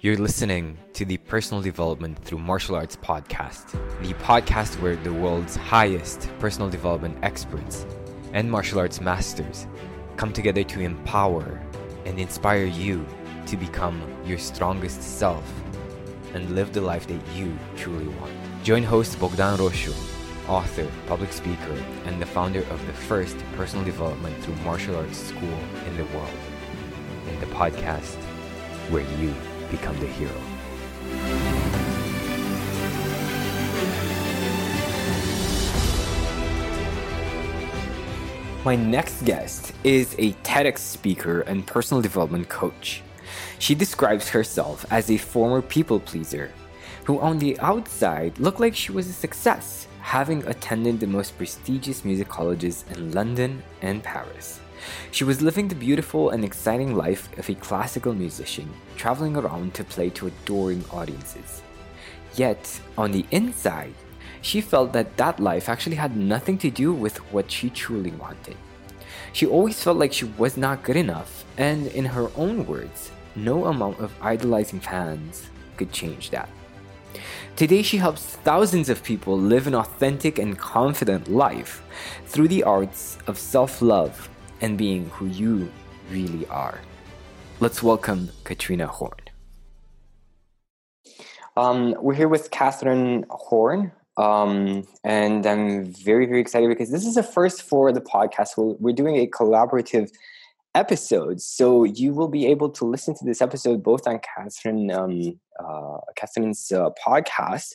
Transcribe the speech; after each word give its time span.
You're 0.00 0.16
listening 0.16 0.78
to 0.92 1.04
the 1.04 1.16
Personal 1.16 1.60
Development 1.60 2.16
Through 2.24 2.38
Martial 2.38 2.76
Arts 2.76 2.94
podcast, 2.94 3.72
the 4.00 4.14
podcast 4.22 4.80
where 4.80 4.94
the 4.94 5.12
world's 5.12 5.56
highest 5.56 6.30
personal 6.38 6.70
development 6.70 7.18
experts 7.22 7.84
and 8.32 8.48
martial 8.48 8.78
arts 8.78 9.00
masters 9.00 9.66
come 10.16 10.32
together 10.32 10.62
to 10.62 10.80
empower 10.82 11.60
and 12.06 12.20
inspire 12.20 12.66
you 12.66 13.04
to 13.46 13.56
become 13.56 14.00
your 14.24 14.38
strongest 14.38 15.02
self 15.02 15.42
and 16.32 16.54
live 16.54 16.72
the 16.72 16.80
life 16.80 17.08
that 17.08 17.20
you 17.34 17.58
truly 17.76 18.06
want. 18.06 18.32
Join 18.62 18.84
host 18.84 19.18
Bogdan 19.18 19.58
Roshu, 19.58 19.92
author, 20.48 20.86
public 21.08 21.32
speaker, 21.32 21.76
and 22.04 22.22
the 22.22 22.26
founder 22.26 22.60
of 22.70 22.86
the 22.86 22.92
first 22.92 23.36
personal 23.56 23.84
development 23.84 24.40
through 24.44 24.54
martial 24.62 24.94
arts 24.94 25.18
school 25.18 25.58
in 25.88 25.96
the 25.96 26.04
world, 26.16 26.38
in 27.28 27.40
the 27.40 27.46
podcast 27.46 28.16
where 28.90 29.02
you 29.18 29.34
become 29.70 29.98
the 30.00 30.06
hero. 30.06 30.32
My 38.64 38.76
next 38.76 39.24
guest 39.24 39.72
is 39.84 40.14
a 40.18 40.32
TEDx 40.42 40.78
speaker 40.78 41.40
and 41.42 41.66
personal 41.66 42.02
development 42.02 42.48
coach. 42.48 43.02
She 43.58 43.74
describes 43.74 44.28
herself 44.28 44.84
as 44.90 45.10
a 45.10 45.16
former 45.16 45.62
people 45.62 46.00
pleaser 46.00 46.52
who, 47.04 47.18
on 47.20 47.38
the 47.38 47.58
outside, 47.60 48.38
looked 48.38 48.60
like 48.60 48.76
she 48.76 48.92
was 48.92 49.08
a 49.08 49.12
success, 49.14 49.88
having 50.02 50.46
attended 50.46 51.00
the 51.00 51.06
most 51.06 51.38
prestigious 51.38 52.04
music 52.04 52.28
colleges 52.28 52.84
in 52.90 53.12
London 53.12 53.62
and 53.80 54.02
Paris. 54.02 54.60
She 55.10 55.24
was 55.24 55.42
living 55.42 55.68
the 55.68 55.74
beautiful 55.74 56.30
and 56.30 56.44
exciting 56.44 56.94
life 56.94 57.28
of 57.38 57.48
a 57.48 57.54
classical 57.54 58.14
musician, 58.14 58.70
traveling 58.96 59.36
around 59.36 59.74
to 59.74 59.84
play 59.84 60.10
to 60.10 60.26
adoring 60.28 60.84
audiences. 60.90 61.62
Yet, 62.34 62.80
on 62.96 63.12
the 63.12 63.26
inside, 63.30 63.94
she 64.40 64.60
felt 64.60 64.92
that 64.92 65.16
that 65.16 65.40
life 65.40 65.68
actually 65.68 65.96
had 65.96 66.16
nothing 66.16 66.58
to 66.58 66.70
do 66.70 66.92
with 66.92 67.18
what 67.32 67.50
she 67.50 67.70
truly 67.70 68.12
wanted. 68.12 68.56
She 69.32 69.46
always 69.46 69.82
felt 69.82 69.98
like 69.98 70.12
she 70.12 70.24
was 70.24 70.56
not 70.56 70.82
good 70.82 70.96
enough, 70.96 71.44
and 71.56 71.86
in 71.88 72.04
her 72.04 72.30
own 72.36 72.66
words, 72.66 73.10
no 73.34 73.66
amount 73.66 73.98
of 74.00 74.14
idolizing 74.20 74.80
fans 74.80 75.48
could 75.76 75.92
change 75.92 76.30
that. 76.30 76.48
Today, 77.56 77.82
she 77.82 77.96
helps 77.96 78.22
thousands 78.22 78.88
of 78.88 79.02
people 79.02 79.38
live 79.38 79.66
an 79.66 79.74
authentic 79.74 80.38
and 80.38 80.56
confident 80.56 81.28
life 81.28 81.82
through 82.26 82.48
the 82.48 82.62
arts 82.62 83.18
of 83.26 83.38
self 83.38 83.82
love 83.82 84.28
and 84.60 84.76
being 84.76 85.08
who 85.10 85.26
you 85.26 85.70
really 86.10 86.46
are. 86.48 86.80
Let's 87.60 87.82
welcome 87.82 88.30
Katrina 88.44 88.86
Horn. 88.86 89.18
Um, 91.56 91.96
we're 92.00 92.14
here 92.14 92.28
with 92.28 92.52
Catherine 92.52 93.24
Horn, 93.30 93.90
um, 94.16 94.86
and 95.02 95.44
I'm 95.44 95.86
very, 95.86 96.26
very 96.26 96.40
excited 96.40 96.68
because 96.68 96.90
this 96.90 97.04
is 97.04 97.16
the 97.16 97.22
first 97.22 97.62
for 97.62 97.92
the 97.92 98.00
podcast. 98.00 98.50
We're, 98.56 98.92
doing 98.92 99.16
a 99.16 99.26
collaborative 99.26 100.10
episode, 100.74 101.40
so 101.40 101.82
you 101.82 102.12
will 102.12 102.28
be 102.28 102.46
able 102.46 102.70
to 102.70 102.84
listen 102.84 103.14
to 103.16 103.24
this 103.24 103.42
episode 103.42 103.82
both 103.82 104.06
on 104.06 104.20
Catherine, 104.20 104.90
um, 104.92 105.40
uh, 105.58 105.98
Catherine's 106.16 106.70
uh, 106.70 106.90
podcast 107.04 107.72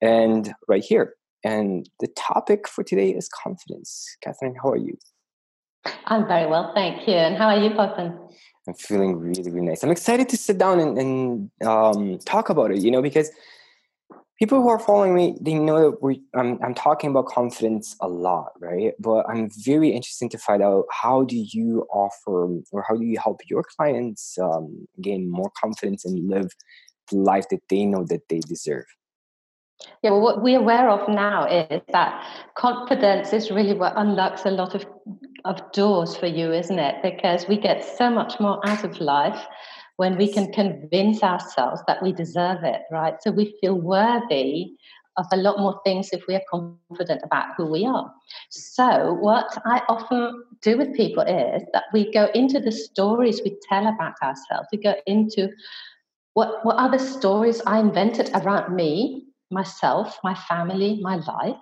and 0.00 0.54
right 0.68 0.84
here. 0.84 1.14
And 1.44 1.88
the 2.00 2.08
topic 2.16 2.68
for 2.68 2.82
today 2.84 3.10
is 3.10 3.28
confidence. 3.28 4.16
Catherine, 4.22 4.54
how 4.62 4.70
are 4.70 4.76
you? 4.76 4.96
I'm 6.06 6.26
very 6.26 6.46
well, 6.48 6.72
thank 6.74 7.06
you. 7.06 7.14
And 7.14 7.36
how 7.36 7.48
are 7.48 7.58
you, 7.58 7.70
Poppin? 7.70 8.18
I'm 8.68 8.74
feeling 8.74 9.18
really, 9.18 9.42
really 9.42 9.66
nice. 9.66 9.82
I'm 9.82 9.90
excited 9.90 10.28
to 10.30 10.36
sit 10.36 10.58
down 10.58 10.80
and, 10.80 10.98
and 10.98 11.50
um, 11.66 12.18
talk 12.24 12.48
about 12.48 12.70
it, 12.72 12.78
you 12.78 12.90
know, 12.90 13.02
because 13.02 13.30
people 14.38 14.60
who 14.60 14.68
are 14.68 14.78
following 14.78 15.14
me, 15.14 15.36
they 15.40 15.54
know 15.54 15.90
that 15.90 16.02
we 16.02 16.22
I'm, 16.34 16.58
I'm 16.62 16.74
talking 16.74 17.10
about 17.10 17.26
confidence 17.26 17.96
a 18.00 18.08
lot, 18.08 18.52
right? 18.60 18.92
But 18.98 19.28
I'm 19.28 19.50
very 19.64 19.90
interested 19.90 20.30
to 20.32 20.38
find 20.38 20.62
out 20.62 20.84
how 20.90 21.24
do 21.24 21.36
you 21.36 21.86
offer 21.92 22.58
or 22.72 22.84
how 22.86 22.96
do 22.96 23.04
you 23.04 23.18
help 23.18 23.40
your 23.48 23.62
clients 23.76 24.36
um, 24.38 24.86
gain 25.00 25.30
more 25.30 25.50
confidence 25.60 26.04
and 26.04 26.28
live 26.28 26.50
the 27.10 27.18
life 27.18 27.48
that 27.50 27.62
they 27.68 27.84
know 27.84 28.04
that 28.08 28.28
they 28.28 28.40
deserve? 28.40 28.86
Yeah, 30.02 30.10
well, 30.10 30.22
what 30.22 30.42
we're 30.42 30.58
aware 30.58 30.88
of 30.88 31.08
now 31.08 31.46
is 31.46 31.82
that 31.92 32.24
confidence 32.54 33.32
is 33.32 33.50
really 33.50 33.74
what 33.74 33.92
unlocks 33.96 34.46
a 34.46 34.50
lot 34.50 34.74
of, 34.74 34.86
of 35.46 35.72
doors 35.72 36.16
for 36.16 36.26
you, 36.26 36.52
isn't 36.52 36.78
it? 36.78 37.02
Because 37.02 37.46
we 37.48 37.56
get 37.56 37.84
so 37.84 38.10
much 38.10 38.38
more 38.40 38.60
out 38.66 38.84
of 38.84 39.00
life 39.00 39.46
when 39.96 40.16
we 40.18 40.32
can 40.32 40.52
convince 40.52 41.22
ourselves 41.22 41.82
that 41.86 42.02
we 42.02 42.12
deserve 42.12 42.62
it, 42.64 42.82
right? 42.90 43.22
So 43.22 43.30
we 43.30 43.56
feel 43.60 43.74
worthy 43.74 44.72
of 45.16 45.26
a 45.32 45.36
lot 45.36 45.58
more 45.58 45.80
things 45.84 46.10
if 46.12 46.26
we 46.28 46.34
are 46.34 46.42
confident 46.50 47.22
about 47.24 47.54
who 47.56 47.66
we 47.66 47.86
are. 47.86 48.12
So, 48.50 49.14
what 49.14 49.56
I 49.64 49.80
often 49.88 50.44
do 50.60 50.76
with 50.76 50.94
people 50.94 51.22
is 51.22 51.62
that 51.72 51.84
we 51.92 52.12
go 52.12 52.28
into 52.34 52.60
the 52.60 52.72
stories 52.72 53.40
we 53.42 53.56
tell 53.68 53.86
about 53.86 54.14
ourselves, 54.22 54.68
we 54.70 54.78
go 54.78 54.94
into 55.06 55.48
what, 56.34 56.64
what 56.66 56.76
are 56.76 56.90
the 56.90 56.98
stories 56.98 57.62
I 57.66 57.78
invented 57.78 58.30
around 58.34 58.74
me 58.74 59.24
myself, 59.50 60.18
my 60.22 60.34
family, 60.34 60.98
my 61.00 61.16
life. 61.16 61.56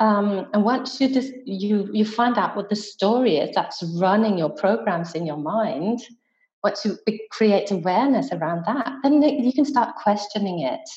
Um, 0.00 0.46
and 0.52 0.64
once 0.64 1.00
you 1.00 1.12
just 1.12 1.32
you 1.44 1.88
you 1.92 2.04
find 2.04 2.38
out 2.38 2.56
what 2.56 2.68
the 2.68 2.76
story 2.76 3.36
is 3.38 3.54
that's 3.54 3.82
running 3.98 4.38
your 4.38 4.50
programs 4.50 5.14
in 5.14 5.26
your 5.26 5.36
mind, 5.36 6.00
once 6.62 6.84
you 6.84 6.96
create 7.30 7.70
awareness 7.70 8.32
around 8.32 8.64
that, 8.66 8.92
then 9.02 9.22
you 9.22 9.52
can 9.52 9.64
start 9.64 9.96
questioning 9.96 10.60
it. 10.60 10.88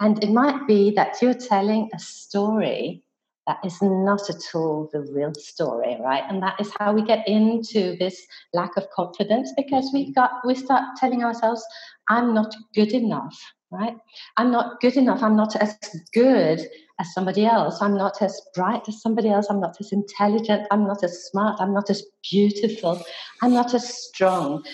And 0.00 0.22
it 0.22 0.30
might 0.30 0.66
be 0.66 0.92
that 0.92 1.20
you're 1.22 1.34
telling 1.34 1.88
a 1.94 1.98
story 1.98 3.02
that 3.46 3.58
is 3.64 3.80
not 3.80 4.28
at 4.28 4.42
all 4.54 4.88
the 4.92 5.00
real 5.00 5.32
story, 5.34 5.96
right? 6.00 6.22
And 6.28 6.42
that 6.42 6.60
is 6.60 6.70
how 6.78 6.92
we 6.92 7.02
get 7.02 7.26
into 7.26 7.96
this 7.98 8.20
lack 8.52 8.76
of 8.76 8.88
confidence 8.90 9.52
because 9.56 9.90
we 9.92 10.12
got 10.12 10.30
we 10.44 10.54
start 10.54 10.84
telling 10.96 11.24
ourselves, 11.24 11.64
"I'm 12.08 12.34
not 12.34 12.54
good 12.74 12.92
enough." 12.92 13.36
Right? 13.70 13.96
I'm 14.36 14.50
not 14.50 14.80
good 14.80 14.96
enough. 14.96 15.22
I'm 15.22 15.36
not 15.36 15.56
as 15.56 15.76
good 16.14 16.66
as 17.00 17.12
somebody 17.12 17.44
else. 17.44 17.80
I'm 17.80 17.96
not 17.96 18.20
as 18.22 18.40
bright 18.54 18.88
as 18.88 19.00
somebody 19.00 19.28
else. 19.28 19.46
I'm 19.50 19.60
not 19.60 19.76
as 19.80 19.92
intelligent. 19.92 20.66
I'm 20.70 20.86
not 20.86 21.04
as 21.04 21.24
smart. 21.24 21.60
I'm 21.60 21.72
not 21.72 21.90
as 21.90 22.02
beautiful. 22.30 23.02
I'm 23.42 23.52
not 23.52 23.74
as 23.74 23.88
strong. 23.88 24.64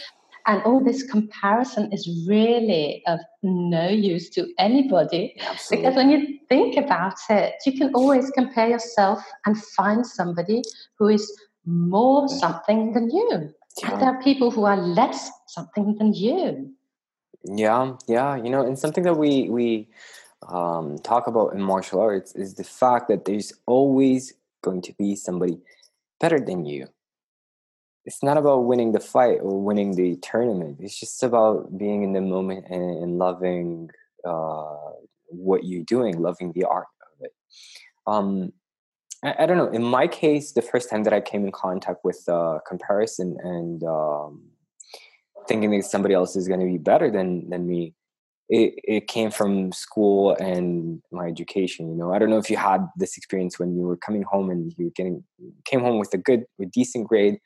And 0.47 0.63
all 0.65 0.83
this 0.85 1.03
comparison 1.05 1.91
is 1.93 2.27
really 2.29 3.03
of 3.07 3.19
no 3.43 3.89
use 3.89 4.29
to 4.31 4.47
anybody. 4.59 5.35
Absolutely. 5.41 5.77
Because 5.77 5.97
when 5.97 6.11
you 6.11 6.39
think 6.51 6.77
about 6.77 7.15
it, 7.31 7.55
you 7.65 7.73
can 7.73 7.95
always 7.95 8.31
compare 8.31 8.69
yourself 8.69 9.25
and 9.47 9.63
find 9.63 10.07
somebody 10.07 10.63
who 10.99 11.09
is 11.09 11.33
more 11.65 12.29
something 12.29 12.93
than 12.93 13.11
you. 13.11 13.51
Yeah. 13.83 13.93
And 13.93 14.03
there 14.03 14.09
are 14.11 14.23
people 14.23 14.51
who 14.51 14.65
are 14.65 14.77
less 14.77 15.31
something 15.49 15.97
than 15.99 16.13
you. 16.13 16.74
Yeah, 17.45 17.97
yeah, 18.07 18.37
you 18.37 18.49
know, 18.51 18.67
and 18.67 18.79
something 18.79 19.05
that 19.05 19.15
we 19.15 19.51
we 19.51 19.89
um, 20.49 20.99
talk 20.99 21.27
about 21.27 21.55
in 21.55 21.61
martial 21.61 22.01
arts 22.01 22.35
is 22.35 22.55
the 22.55 22.65
fact 22.65 23.09
that 23.09 23.25
there's 23.25 23.53
always 23.67 24.33
going 24.63 24.83
to 24.83 24.93
be 24.95 25.15
somebody 25.15 25.59
better 26.21 26.41
than 26.41 26.65
you. 26.65 26.89
It's 28.07 28.23
not 28.23 28.37
about 28.37 28.65
winning 28.65 28.93
the 28.93 29.01
fight 29.01 29.39
or 29.41 29.63
winning 29.63 29.95
the 29.95 30.17
tournament. 30.17 30.79
It's 30.81 30.99
just 30.99 31.23
about 31.23 31.77
being 31.77 32.03
in 32.03 32.13
the 32.13 32.21
moment 32.21 32.67
and, 32.69 33.03
and 33.03 33.19
loving 33.19 33.91
uh, 34.25 34.93
what 35.27 35.65
you're 35.65 35.85
doing, 35.85 36.21
loving 36.21 36.53
the 36.53 36.65
art 36.65 36.87
of 37.03 37.25
it. 37.25 37.33
Um, 38.07 38.53
I, 39.23 39.35
I, 39.41 39.47
don't 39.47 39.57
know. 39.57 39.69
In 39.69 39.83
my 39.83 40.07
case, 40.07 40.53
the 40.53 40.63
first 40.63 40.91
time 40.91 41.05
that 41.05 41.15
I 41.15 41.21
came 41.21 41.45
in 41.47 41.53
contact 41.53 42.05
with 42.05 42.23
uh, 42.29 42.59
comparison 42.67 43.39
and 43.43 43.83
um, 43.85 44.43
thinking 45.49 45.71
that 45.71 45.85
somebody 45.85 46.15
else 46.15 46.37
is 46.37 46.49
going 46.49 46.61
to 46.61 46.67
be 46.67 46.79
better 46.79 47.11
than 47.11 47.49
than 47.51 47.67
me 47.67 47.95
it, 48.51 48.75
it 48.85 49.09
came 49.09 49.31
from 49.31 49.73
school 49.73 50.37
and 50.37 51.03
my 51.11 51.27
education 51.27 51.89
you 51.89 51.97
know? 51.97 52.13
I 52.13 52.19
don't 52.19 52.31
know 52.31 52.39
if 52.39 52.51
you 52.51 52.57
had 52.57 52.87
this 52.97 53.17
experience 53.17 53.59
when 53.59 53.75
you 53.77 53.83
were 53.83 53.97
coming 53.97 54.23
home 54.23 54.51
and 54.51 54.73
you 54.77 54.93
getting 54.95 55.25
came 55.65 55.81
home 55.81 55.99
with 55.99 56.13
a 56.15 56.19
good 56.19 56.45
with 56.59 56.71
decent 56.71 57.09
grade 57.09 57.39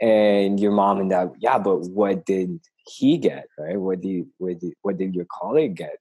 and 0.00 0.58
your 0.58 0.72
mom 0.72 0.98
and 1.00 1.10
dad 1.10 1.30
yeah 1.40 1.58
but 1.58 1.80
what 1.88 2.24
did 2.26 2.60
he 2.86 3.18
get? 3.18 3.46
Right? 3.58 3.78
What 3.78 4.00
did 4.00 4.26
what 4.38 4.58
did, 4.58 4.72
what 4.82 4.96
did 4.96 5.14
your 5.14 5.26
colleague 5.30 5.76
get? 5.76 5.96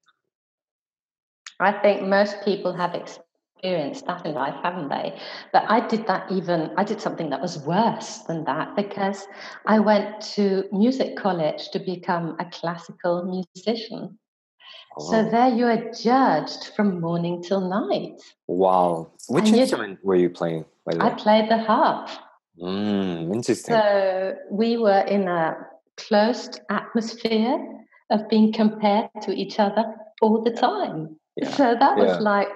I 1.59 1.73
think 1.73 2.03
most 2.03 2.37
people 2.43 2.73
have 2.73 2.95
experienced 2.95 3.28
experienced 3.59 4.05
that 4.07 4.25
in 4.25 4.33
life, 4.33 4.55
haven't 4.63 4.89
they? 4.89 5.17
But 5.51 5.65
I 5.67 5.85
did 5.85 6.07
that 6.07 6.31
even, 6.31 6.71
I 6.77 6.83
did 6.83 7.01
something 7.01 7.29
that 7.29 7.41
was 7.41 7.59
worse 7.59 8.19
than 8.19 8.45
that 8.45 8.75
because 8.75 9.27
I 9.65 9.79
went 9.79 10.21
to 10.35 10.63
music 10.71 11.17
college 11.17 11.69
to 11.71 11.79
become 11.79 12.37
a 12.39 12.45
classical 12.45 13.45
musician. 13.55 14.17
Oh. 14.97 15.11
So 15.11 15.29
there 15.29 15.49
you 15.49 15.65
are 15.65 15.91
judged 15.91 16.71
from 16.75 17.01
morning 17.01 17.43
till 17.43 17.61
night. 17.61 18.21
Wow. 18.47 19.11
Which 19.27 19.47
and 19.47 19.55
instrument 19.55 19.99
were 20.03 20.15
you 20.15 20.29
playing? 20.29 20.65
I 20.99 21.09
played 21.11 21.49
the 21.49 21.57
harp. 21.57 22.09
Mm, 22.61 23.33
interesting. 23.33 23.75
So 23.75 24.35
we 24.49 24.77
were 24.77 25.01
in 25.01 25.27
a 25.27 25.55
closed 25.97 26.61
atmosphere 26.69 27.57
of 28.09 28.27
being 28.29 28.51
compared 28.51 29.09
to 29.21 29.31
each 29.31 29.59
other 29.59 29.83
all 30.21 30.43
the 30.43 30.51
time. 30.51 31.17
Yeah. 31.35 31.51
So 31.51 31.75
that 31.79 31.95
was 31.95 32.09
yeah. 32.09 32.19
like, 32.19 32.47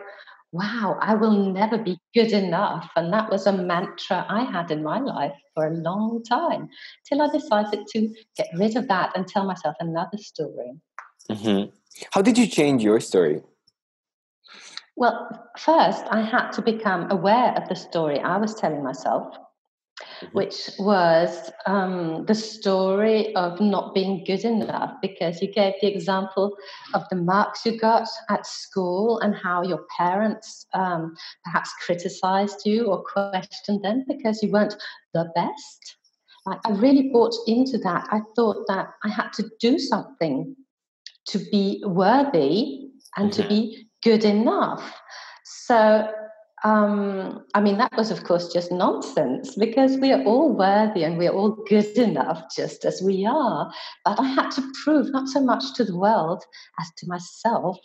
wow, 0.54 0.98
I 1.02 1.16
will 1.16 1.52
never 1.52 1.80
be 1.80 1.98
good 2.14 2.32
enough. 2.32 2.90
And 2.96 3.12
that 3.12 3.30
was 3.32 3.48
a 3.48 3.52
mantra 3.52 4.24
I 4.30 4.44
had 4.44 4.70
in 4.70 4.84
my 4.84 5.00
life 5.00 5.34
for 5.56 5.68
a 5.68 5.74
long 5.74 6.24
time 6.24 6.70
till 7.10 7.22
I 7.24 7.28
decided 7.30 7.88
to 7.88 8.14
get 8.38 8.48
rid 8.56 8.78
of 8.78 8.88
that 8.88 9.12
and 9.16 9.28
tell 9.28 9.46
myself 9.46 9.76
another 9.80 10.18
story. 10.18 10.74
Mm-hmm. 11.30 11.76
How 12.12 12.22
did 12.22 12.38
you 12.38 12.46
change 12.46 12.84
your 12.84 13.00
story? 13.00 13.42
Well, 14.96 15.50
first, 15.58 16.04
I 16.12 16.22
had 16.22 16.52
to 16.52 16.62
become 16.62 17.10
aware 17.10 17.54
of 17.58 17.68
the 17.68 17.76
story 17.76 18.20
I 18.20 18.38
was 18.38 18.54
telling 18.54 18.84
myself 18.84 19.36
mm-hmm. 20.22 20.38
which 20.38 20.70
was 20.80 21.52
um, 21.66 22.26
the 22.26 22.36
story 22.36 23.36
of 23.36 23.60
not 23.60 23.94
being 23.94 24.24
good 24.26 24.44
enough 24.46 24.94
because 25.02 25.42
you 25.42 25.52
gave 25.52 25.74
the 25.82 25.88
example 25.88 26.56
of 26.94 27.04
the 27.10 27.16
marks 27.16 27.66
you 27.66 27.80
got 27.80 28.08
at 28.30 28.46
school 28.46 29.20
and 29.20 29.36
how 29.36 29.64
your 29.64 29.86
parents 29.98 30.66
um, 30.74 31.16
perhaps 31.44 31.72
criticized 31.86 32.62
you 32.66 32.86
or 32.86 33.04
questioned 33.04 33.84
them 33.84 34.04
because 34.08 34.42
you 34.42 34.52
weren't 34.52 34.76
the 35.14 35.30
best. 35.36 35.98
I, 36.48 36.58
I 36.66 36.72
really 36.72 37.10
bought 37.10 37.36
into 37.48 37.78
that. 37.80 38.08
I 38.12 38.22
thought 38.36 38.66
that 38.68 38.90
I 39.04 39.10
had 39.10 39.32
to 39.34 39.50
do 39.60 39.80
something 39.80 40.56
to 41.28 41.40
be 41.52 41.82
worthy 41.86 42.90
and 43.18 43.32
mm-hmm. 43.32 43.42
to 43.42 43.48
be 43.48 43.88
good 44.04 44.26
enough. 44.26 45.00
So 45.46 46.10
um, 46.64 47.44
I 47.54 47.60
mean, 47.62 47.78
that 47.78 47.96
was, 47.98 48.10
of 48.10 48.24
course, 48.24 48.54
just 48.54 48.72
nonsense 48.72 49.56
because 49.56 49.98
we 49.98 50.14
are 50.14 50.24
all 50.24 50.56
worthy 50.56 51.04
and 51.04 51.18
we 51.18 51.28
are 51.28 51.34
all 51.34 51.58
good 51.68 51.98
enough 51.98 52.44
just 52.56 52.86
as 52.86 53.02
we 53.02 53.26
are. 53.26 53.72
But 54.06 54.20
I 54.20 54.28
had 54.28 54.50
to 54.52 54.72
prove, 54.84 55.12
not 55.12 55.28
so 55.28 55.42
much 55.42 55.74
to 55.76 55.84
the 55.84 55.98
world 55.98 56.44
as 56.80 56.88
to 56.98 57.08
myself, 57.08 57.78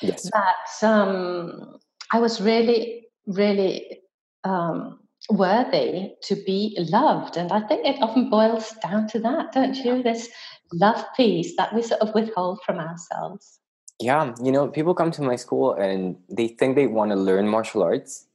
yes. 0.00 0.30
that 0.30 0.86
um, 0.86 1.78
I 2.12 2.20
was 2.20 2.40
really, 2.40 3.08
really 3.26 4.00
um, 4.44 5.00
worthy 5.28 6.12
to 6.22 6.36
be 6.46 6.76
loved. 6.90 7.36
And 7.36 7.50
I 7.50 7.60
think 7.66 7.84
it 7.84 8.00
often 8.00 8.30
boils 8.30 8.72
down 8.82 9.08
to 9.08 9.18
that, 9.20 9.52
don't 9.52 9.76
you? 9.76 10.02
This 10.02 10.28
love 10.72 11.04
piece 11.16 11.56
that 11.56 11.74
we 11.74 11.82
sort 11.82 12.02
of 12.02 12.14
withhold 12.14 12.60
from 12.64 12.78
ourselves 12.78 13.59
yeah 14.00 14.34
you 14.42 14.50
know 14.50 14.68
people 14.68 14.94
come 14.94 15.10
to 15.10 15.22
my 15.22 15.36
school 15.36 15.72
and 15.72 16.16
they 16.28 16.48
think 16.48 16.74
they 16.74 16.86
want 16.86 17.10
to 17.10 17.16
learn 17.16 17.46
martial 17.46 17.82
arts 17.82 18.26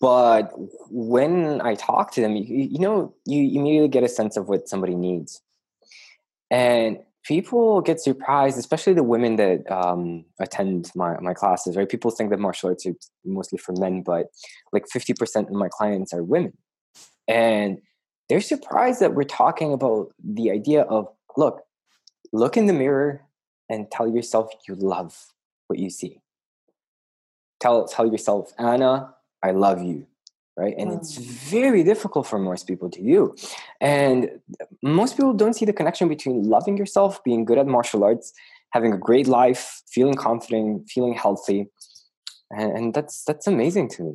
but 0.00 0.52
when 0.90 1.60
i 1.62 1.74
talk 1.74 2.12
to 2.12 2.20
them 2.20 2.36
you, 2.36 2.44
you 2.46 2.78
know 2.78 3.14
you 3.24 3.58
immediately 3.58 3.88
get 3.88 4.04
a 4.04 4.08
sense 4.08 4.36
of 4.36 4.48
what 4.48 4.68
somebody 4.68 4.94
needs. 4.94 5.40
And 6.50 6.98
people 7.24 7.80
get 7.80 8.00
surprised 8.00 8.58
especially 8.58 8.94
the 8.94 9.02
women 9.02 9.36
that 9.36 9.70
um, 9.70 10.24
attend 10.40 10.90
my, 10.94 11.18
my 11.20 11.34
classes 11.34 11.76
right? 11.76 11.88
People 11.88 12.10
think 12.10 12.30
that 12.30 12.38
martial 12.38 12.68
arts 12.68 12.84
are 12.86 12.94
mostly 13.24 13.58
for 13.58 13.72
men 13.78 14.02
but 14.02 14.26
like 14.72 14.86
50% 14.94 15.48
of 15.48 15.52
my 15.52 15.68
clients 15.68 16.12
are 16.12 16.22
women. 16.22 16.52
And 17.28 17.78
they're 18.28 18.40
surprised 18.40 19.00
that 19.00 19.14
we're 19.14 19.24
talking 19.24 19.72
about 19.72 20.08
the 20.22 20.50
idea 20.50 20.82
of 20.82 21.08
look 21.36 21.60
look 22.32 22.56
in 22.56 22.66
the 22.66 22.72
mirror 22.72 23.22
and 23.68 23.90
tell 23.90 24.08
yourself 24.08 24.50
you 24.68 24.74
love 24.74 25.26
what 25.66 25.78
you 25.78 25.90
see. 25.90 26.20
Tell 27.60 27.86
tell 27.86 28.10
yourself, 28.10 28.52
Anna, 28.58 29.14
I 29.42 29.52
love 29.52 29.82
you. 29.82 30.06
Right. 30.54 30.74
And 30.76 30.92
it's 30.92 31.18
mm. 31.18 31.24
very 31.24 31.82
difficult 31.82 32.26
for 32.26 32.38
most 32.38 32.66
people 32.66 32.90
to 32.90 33.00
do. 33.00 33.34
And 33.80 34.40
most 34.82 35.16
people 35.16 35.32
don't 35.32 35.54
see 35.54 35.64
the 35.64 35.72
connection 35.72 36.08
between 36.08 36.42
loving 36.42 36.76
yourself, 36.76 37.24
being 37.24 37.46
good 37.46 37.56
at 37.56 37.66
martial 37.66 38.04
arts, 38.04 38.34
having 38.70 38.92
a 38.92 38.98
great 38.98 39.26
life, 39.26 39.80
feeling 39.88 40.14
confident, 40.14 40.90
feeling 40.90 41.14
healthy. 41.14 41.70
And, 42.50 42.76
and 42.76 42.94
that's 42.94 43.24
that's 43.24 43.46
amazing 43.46 43.88
to 43.90 44.02
me. 44.02 44.12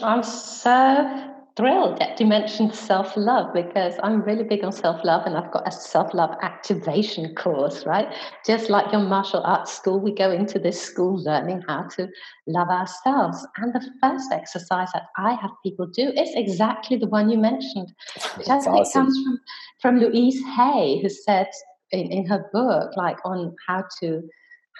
I'm 0.00 0.24
so 0.24 1.32
thrilled 1.56 1.98
that 1.98 2.18
you 2.20 2.26
mentioned 2.26 2.74
self 2.74 3.16
love 3.16 3.52
because 3.52 3.94
I'm 4.02 4.22
really 4.22 4.44
big 4.44 4.64
on 4.64 4.72
self 4.72 5.04
love 5.04 5.26
and 5.26 5.36
I've 5.36 5.50
got 5.52 5.66
a 5.66 5.70
self 5.70 6.14
love 6.14 6.36
activation 6.42 7.34
course, 7.34 7.84
right? 7.84 8.12
Just 8.46 8.70
like 8.70 8.90
your 8.92 9.02
martial 9.02 9.42
arts 9.42 9.72
school, 9.72 10.00
we 10.00 10.14
go 10.14 10.30
into 10.30 10.58
this 10.58 10.80
school 10.80 11.22
learning 11.22 11.62
how 11.68 11.82
to 11.96 12.08
love 12.46 12.68
ourselves. 12.68 13.46
And 13.56 13.72
the 13.74 13.86
first 14.00 14.32
exercise 14.32 14.88
that 14.92 15.04
I 15.16 15.34
have 15.34 15.50
people 15.62 15.86
do 15.86 16.10
is 16.10 16.30
exactly 16.34 16.96
the 16.96 17.08
one 17.08 17.30
you 17.30 17.38
mentioned, 17.38 17.92
which 18.36 18.48
I 18.48 18.60
think 18.60 18.76
awesome. 18.76 19.04
comes 19.04 19.22
from, 19.22 19.40
from 19.80 20.00
Louise 20.00 20.40
Hay, 20.56 21.00
who 21.02 21.08
said 21.08 21.48
in, 21.90 22.10
in 22.10 22.26
her 22.26 22.48
book, 22.52 22.96
like 22.96 23.18
on 23.24 23.54
how 23.66 23.84
to 24.00 24.22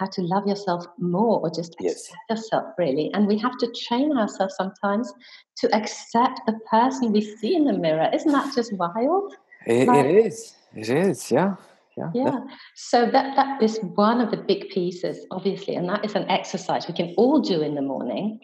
how 0.02 0.10
to 0.10 0.22
love 0.22 0.46
yourself 0.46 0.84
more 0.98 1.40
or 1.40 1.50
just 1.50 1.74
yes. 1.80 1.92
accept 1.92 2.22
yourself 2.30 2.64
really. 2.78 3.10
And 3.14 3.26
we 3.26 3.38
have 3.38 3.56
to 3.58 3.72
train 3.86 4.16
ourselves 4.16 4.54
sometimes 4.56 5.12
to 5.58 5.74
accept 5.74 6.40
the 6.46 6.58
person 6.70 7.12
we 7.12 7.20
see 7.20 7.54
in 7.54 7.64
the 7.64 7.72
mirror. 7.72 8.08
Isn't 8.12 8.32
that 8.32 8.54
just 8.54 8.72
wild? 8.72 9.34
It, 9.66 9.86
like, 9.86 10.06
it 10.06 10.26
is. 10.26 10.54
It 10.74 10.88
is. 10.88 11.30
Yeah. 11.30 11.54
Yeah 11.96 12.10
yeah. 12.14 12.40
so 12.74 13.04
that 13.10 13.36
that 13.36 13.62
is 13.62 13.78
one 13.82 14.20
of 14.22 14.30
the 14.30 14.36
big 14.38 14.70
pieces 14.70 15.26
obviously 15.30 15.74
and 15.74 15.86
that 15.90 16.02
is 16.02 16.14
an 16.14 16.28
exercise 16.30 16.88
we 16.88 16.94
can 16.94 17.12
all 17.18 17.38
do 17.40 17.60
in 17.60 17.74
the 17.74 17.82
morning. 17.82 18.40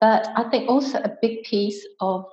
But 0.00 0.28
i 0.36 0.48
think 0.50 0.68
also 0.68 0.98
a 0.98 1.12
big 1.20 1.42
piece 1.42 1.80
of 2.00 2.24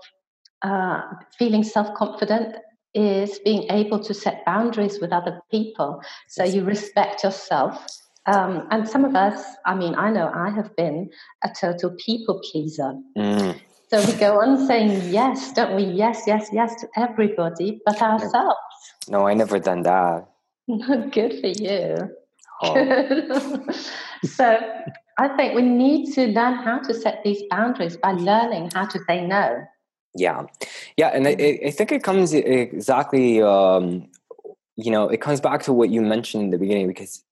uh, 0.62 1.02
feeling 1.38 1.64
self-confident 1.64 2.56
is 2.94 3.40
being 3.40 3.64
able 3.72 4.00
to 4.04 4.14
set 4.14 4.46
boundaries 4.46 5.00
with 5.00 5.12
other 5.14 5.40
people. 5.50 6.02
So 6.28 6.44
you 6.44 6.64
respect 6.64 7.24
yourself 7.24 7.86
um, 8.28 8.68
and 8.70 8.88
some 8.88 9.04
of 9.06 9.16
us, 9.16 9.44
I 9.66 9.76
mean, 9.76 9.96
I 9.96 10.12
know 10.12 10.32
I 10.34 10.50
have 10.52 10.76
been 10.76 11.10
a 11.44 11.50
total 11.50 11.96
people 11.98 12.42
pleaser. 12.52 12.94
Mm. 13.18 13.60
So 13.90 14.06
we 14.06 14.14
go 14.14 14.40
on 14.40 14.68
saying 14.68 15.12
yes, 15.12 15.52
don't 15.54 15.76
we? 15.76 15.84
Yes, 15.84 16.24
yes, 16.26 16.50
yes 16.54 16.80
to 16.82 16.88
everybody 16.96 17.82
but 17.86 18.02
ourselves. 18.02 18.56
No, 19.10 19.28
I 19.28 19.34
never 19.34 19.60
done 19.60 19.84
that. 19.84 20.28
Good 20.68 21.42
for 21.42 21.48
you. 21.48 22.10
Oh. 22.62 22.74
Good. 22.74 23.76
so 24.26 24.60
I 25.18 25.28
think 25.36 25.56
we 25.56 25.64
need 25.64 26.14
to 26.14 26.28
learn 26.28 26.56
how 26.56 26.80
to 26.80 26.94
set 26.94 27.24
these 27.24 27.42
boundaries 27.50 27.98
by 27.98 28.12
learning 28.12 28.70
how 28.74 28.86
to 28.86 29.00
say 29.08 29.26
no. 29.26 29.64
Yeah, 30.14 30.44
yeah, 30.98 31.08
and 31.08 31.26
I. 31.28 31.60
I 31.66 31.72
think 31.72 31.92
it 31.94 32.04
comes 32.04 32.34
exactly. 32.34 33.42
Um, 33.42 34.10
you 34.76 34.92
know, 34.92 35.08
it 35.08 35.22
comes 35.22 35.40
back 35.40 35.64
to 35.64 35.74
what 35.74 35.90
you 35.90 36.02
mentioned 36.02 36.44
in 36.44 36.50
the 36.50 36.58
beginning 36.58 36.88
because 36.88 37.24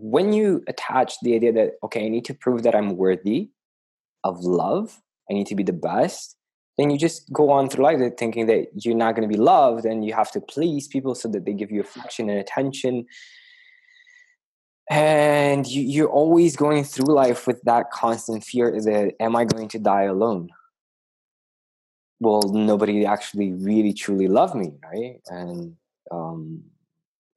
when 0.00 0.32
you 0.32 0.62
attach 0.68 1.14
the 1.22 1.34
idea 1.34 1.52
that 1.52 1.72
okay 1.82 2.06
i 2.06 2.08
need 2.08 2.24
to 2.24 2.34
prove 2.34 2.62
that 2.62 2.74
i'm 2.74 2.96
worthy 2.96 3.50
of 4.24 4.40
love 4.40 5.00
i 5.30 5.34
need 5.34 5.46
to 5.46 5.54
be 5.54 5.62
the 5.62 5.72
best 5.72 6.36
then 6.78 6.90
you 6.90 6.98
just 6.98 7.30
go 7.32 7.50
on 7.50 7.68
through 7.68 7.84
life 7.84 8.00
thinking 8.18 8.46
that 8.46 8.68
you're 8.74 8.94
not 8.94 9.14
going 9.14 9.28
to 9.28 9.32
be 9.32 9.40
loved 9.40 9.84
and 9.84 10.04
you 10.04 10.14
have 10.14 10.30
to 10.32 10.40
please 10.40 10.88
people 10.88 11.14
so 11.14 11.28
that 11.28 11.44
they 11.44 11.52
give 11.52 11.70
you 11.70 11.80
affection 11.80 12.30
and 12.30 12.38
attention. 12.38 13.06
And 14.90 15.66
you, 15.66 16.06
are 16.06 16.10
always 16.10 16.56
going 16.56 16.84
through 16.84 17.14
life 17.14 17.46
with 17.46 17.60
that 17.62 17.90
constant 17.90 18.44
fear 18.44 18.70
that 18.70 19.14
am 19.20 19.36
i 19.36 19.44
going 19.44 19.68
to 19.68 19.78
die 19.78 20.04
alone? 20.04 20.48
Well 22.20 22.42
nobody 22.42 23.04
actually 23.04 23.52
really 23.52 23.92
truly 23.92 24.28
love 24.28 24.54
me 24.54 24.72
right? 24.82 25.20
And 25.28 25.76
um, 26.10 26.64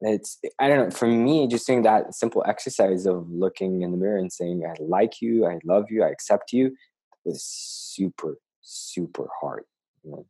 it's 0.08 0.40
i 0.60 0.68
don't 0.68 0.90
know 0.90 0.90
for 0.92 1.08
me 1.08 1.48
just 1.48 1.66
doing 1.68 1.84
that 1.84 2.14
simple 2.14 2.44
exercise 2.48 3.06
of 3.06 3.30
looking 3.30 3.82
in 3.82 3.92
the 3.92 3.98
mirror 3.98 4.18
and 4.18 4.32
saying 4.32 4.64
i 4.66 4.74
like 4.80 5.22
you 5.22 5.46
i 5.46 5.58
love 5.64 5.86
you 5.90 6.04
i 6.04 6.10
accept 6.10 6.54
you 6.54 6.76
was 7.24 7.44
super 7.44 8.38
super 8.62 9.28
hard 9.42 9.64
you 10.04 10.12
know? 10.12 10.26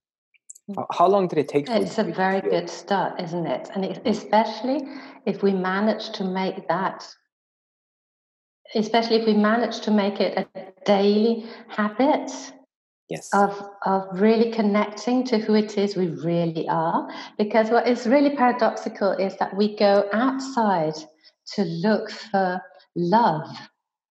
Mm. 0.70 0.86
how, 0.92 1.08
long 1.08 1.28
did 1.28 1.38
it 1.38 1.48
take 1.48 1.70
it's 1.70 2.00
a 2.00 2.04
very 2.04 2.42
good 2.42 2.70
start 2.70 3.22
isn't 3.22 3.46
it 3.46 3.70
and 3.76 3.86
it, 3.86 4.02
especially 4.06 4.82
if 5.26 5.44
we 5.44 5.54
manage 5.54 6.10
to 6.14 6.24
make 6.24 6.68
that 6.68 7.08
especially 8.74 9.18
if 9.18 9.28
we 9.28 9.36
manage 9.36 9.82
to 9.82 9.92
make 9.92 10.20
it 10.20 10.38
a 10.38 10.74
daily 10.86 11.46
habit 11.68 12.32
yes. 13.10 13.30
of 13.34 13.62
of 13.86 14.08
really 14.20 14.52
connecting 14.52 15.24
to 15.26 15.38
who 15.38 15.56
it 15.56 15.78
is 15.78 15.96
we 15.96 16.08
really 16.08 16.68
are. 16.68 17.10
Because 17.38 17.70
what 17.70 17.88
is 17.88 18.08
really 18.08 18.36
paradoxical 18.36 19.12
is 19.12 19.36
that 19.38 19.56
we 19.56 19.76
go 19.76 20.10
outside 20.14 20.96
to 21.54 21.64
look 21.64 22.10
for 22.12 22.62
love. 22.96 23.48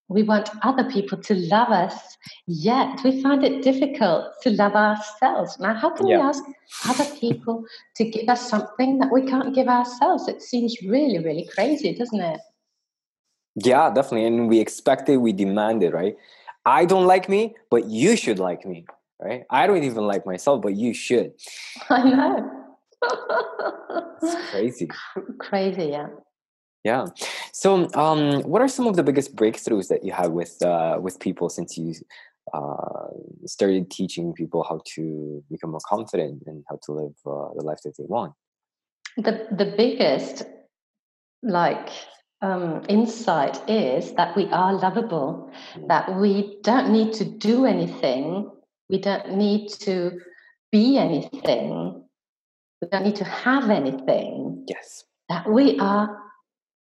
We 0.09 0.23
want 0.23 0.51
other 0.63 0.85
people 0.91 1.19
to 1.23 1.35
love 1.35 1.71
us 1.71 2.15
yet 2.47 3.03
we 3.05 3.23
find 3.23 3.43
it 3.45 3.63
difficult 3.63 4.27
to 4.43 4.51
love 4.51 4.75
ourselves. 4.75 5.59
Now 5.59 5.75
how 5.75 5.91
can 5.91 6.07
yeah. 6.07 6.19
we 6.19 6.23
ask 6.23 6.45
other 6.89 7.05
people 7.17 7.65
to 7.97 8.05
give 8.05 8.29
us 8.29 8.49
something 8.49 8.99
that 8.99 9.11
we 9.13 9.23
can't 9.23 9.55
give 9.55 9.69
ourselves? 9.69 10.29
It 10.29 10.43
seems 10.43 10.77
really 10.83 11.19
really 11.19 11.49
crazy 11.55 11.95
doesn't 11.95 12.21
it? 12.21 12.41
Yeah 13.57 13.91
definitely. 13.91 14.27
And 14.27 14.49
we 14.49 14.61
expect 14.61 15.09
it 15.09 15.19
we 15.19 15.33
demand 15.33 15.83
it 15.83 15.93
right 15.93 16.17
I 16.65 16.85
don't 16.85 17.07
like 17.07 17.29
me, 17.29 17.55
but 17.71 17.87
you 17.87 18.17
should 18.17 18.39
like 18.39 18.65
me, 18.65 18.87
right? 19.21 19.45
I 19.51 19.67
don't 19.67 19.85
even 19.85 20.07
like 20.07 20.25
myself, 20.27 20.63
but 20.63 20.75
you 20.77 20.95
should. 20.95 21.33
I 21.91 22.03
know. 22.03 22.51
it's 24.23 24.51
crazy. 24.51 24.89
Crazy, 25.39 25.87
yeah. 25.87 26.09
Yeah. 26.85 27.07
So, 27.53 27.89
um, 27.95 28.43
what 28.43 28.61
are 28.63 28.69
some 28.69 28.87
of 28.87 28.97
the 28.97 29.03
biggest 29.03 29.37
breakthroughs 29.37 29.89
that 29.89 30.05
you 30.05 30.13
had 30.13 30.33
with 30.33 30.63
uh, 30.63 30.99
with 31.01 31.19
people 31.19 31.49
since 31.49 31.79
you 31.79 31.95
uh, 32.53 33.09
started 33.47 33.91
teaching 33.91 34.33
people 34.35 34.65
how 34.65 34.81
to 34.95 35.43
become 35.51 35.71
more 35.71 35.81
confident 35.87 36.43
and 36.47 36.63
how 36.69 36.79
to 36.85 36.93
live 36.93 37.15
uh, 37.27 37.55
the 37.57 37.65
life 37.65 37.81
that 37.85 37.95
they 37.99 38.05
want? 38.07 38.35
The 39.17 39.49
the 39.51 39.75
biggest 39.77 40.45
like 41.43 41.91
um, 42.45 42.83
insight 42.89 43.59
is 43.69 44.13
that 44.13 44.37
we 44.37 44.47
are 44.51 44.75
lovable, 44.75 45.51
that 45.89 46.15
we 46.21 46.59
don't 46.63 46.91
need 46.93 47.15
to 47.15 47.25
do 47.25 47.65
anything, 47.65 48.51
we 48.91 48.99
don't 48.99 49.37
need 49.37 49.69
to 49.81 50.21
be 50.71 50.99
anything, 50.99 52.05
we 52.83 52.89
don't 52.89 53.05
need 53.05 53.17
to 53.17 53.25
have 53.25 53.71
anything. 53.71 54.67
Yes. 54.69 55.05
That 55.31 55.49
we 55.49 55.79
are 55.79 56.19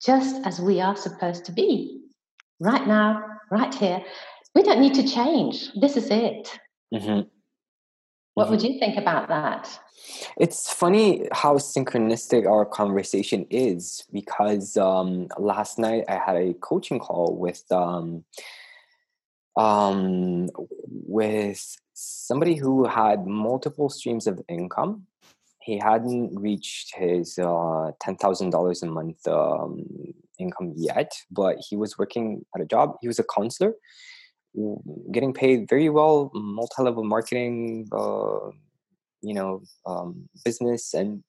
just 0.05 0.45
as 0.45 0.59
we 0.59 0.81
are 0.81 0.97
supposed 0.97 1.45
to 1.45 1.53
be 1.53 2.01
right 2.59 2.85
now, 2.85 3.23
right 3.49 3.73
here. 3.73 4.03
We 4.53 4.63
don't 4.63 4.81
need 4.81 4.95
to 4.95 5.07
change. 5.07 5.71
This 5.79 5.95
is 5.95 6.09
it. 6.09 6.59
Mm-hmm. 6.93 7.21
What 8.33 8.45
mm-hmm. 8.45 8.51
would 8.51 8.63
you 8.63 8.79
think 8.79 8.97
about 8.97 9.27
that? 9.27 9.79
It's 10.37 10.71
funny 10.71 11.27
how 11.31 11.55
synchronistic 11.55 12.47
our 12.47 12.65
conversation 12.65 13.45
is 13.49 14.05
because 14.11 14.75
um, 14.77 15.27
last 15.37 15.79
night 15.79 16.05
I 16.07 16.15
had 16.15 16.35
a 16.35 16.53
coaching 16.55 16.99
call 16.99 17.35
with 17.37 17.63
um, 17.71 18.25
um, 19.55 20.49
with 20.87 21.77
somebody 21.93 22.55
who 22.55 22.85
had 22.87 23.27
multiple 23.27 23.89
streams 23.89 24.25
of 24.25 24.41
income 24.49 25.05
he 25.63 25.77
hadn't 25.77 26.37
reached 26.37 26.93
his 26.95 27.39
uh, 27.39 27.91
$10,000 28.03 28.83
a 28.83 28.85
month 28.85 29.27
um, 29.27 29.85
income 30.37 30.73
yet, 30.75 31.13
but 31.31 31.57
he 31.69 31.77
was 31.77 31.97
working 31.97 32.45
at 32.53 32.61
a 32.61 32.65
job. 32.65 32.97
He 33.01 33.07
was 33.07 33.19
a 33.19 33.23
counselor, 33.23 33.73
getting 35.11 35.33
paid 35.33 35.67
very 35.69 35.89
well, 35.89 36.31
multi 36.33 36.81
level 36.81 37.03
marketing, 37.03 37.87
uh, 37.91 38.51
you 39.21 39.33
know, 39.33 39.61
um, 39.85 40.29
business. 40.45 40.93
And 40.93 41.23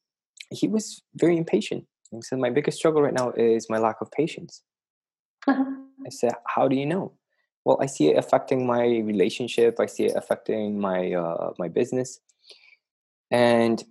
he 0.51 0.69
was 0.69 1.03
very 1.15 1.37
impatient. 1.37 1.87
And 2.13 2.25
so, 2.25 2.37
my 2.37 2.51
biggest 2.51 2.79
struggle 2.79 3.03
right 3.03 3.15
now 3.15 3.31
is 3.31 3.71
my 3.71 3.79
lack 3.79 4.01
of 4.01 4.11
patience. 4.11 4.63
I 5.47 6.11
said, 6.11 6.33
How 6.47 6.69
do 6.69 6.77
you 6.77 6.87
know? 6.87 7.13
Well, 7.65 7.79
I 7.81 7.87
see 7.87 8.09
it 8.09 8.19
affecting 8.19 8.67
my 8.67 8.85
relationship, 8.85 9.81
I 9.81 9.87
see 9.87 10.05
it 10.05 10.17
affecting 10.17 10.79
my, 10.79 11.13
uh, 11.13 11.53
my 11.59 11.69
business. 11.69 12.21
And 13.31 13.83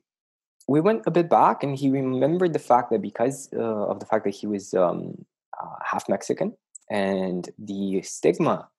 we 0.68 0.80
went 0.80 1.04
a 1.06 1.12
bit 1.12 1.30
back 1.30 1.64
and 1.64 1.76
he 1.78 1.90
remembered 1.90 2.54
the 2.54 2.60
fact 2.60 2.92
that 2.92 3.02
because 3.02 3.50
uh, 3.54 3.88
of 3.88 4.00
the 4.00 4.06
fact 4.06 4.26
that 4.26 4.36
he 4.36 4.48
was 4.48 4.74
um, 4.74 5.26
uh, 5.62 5.76
half 5.84 6.08
Mexican 6.08 6.54
and 6.90 7.50
the 7.58 8.02
stigma, 8.04 8.70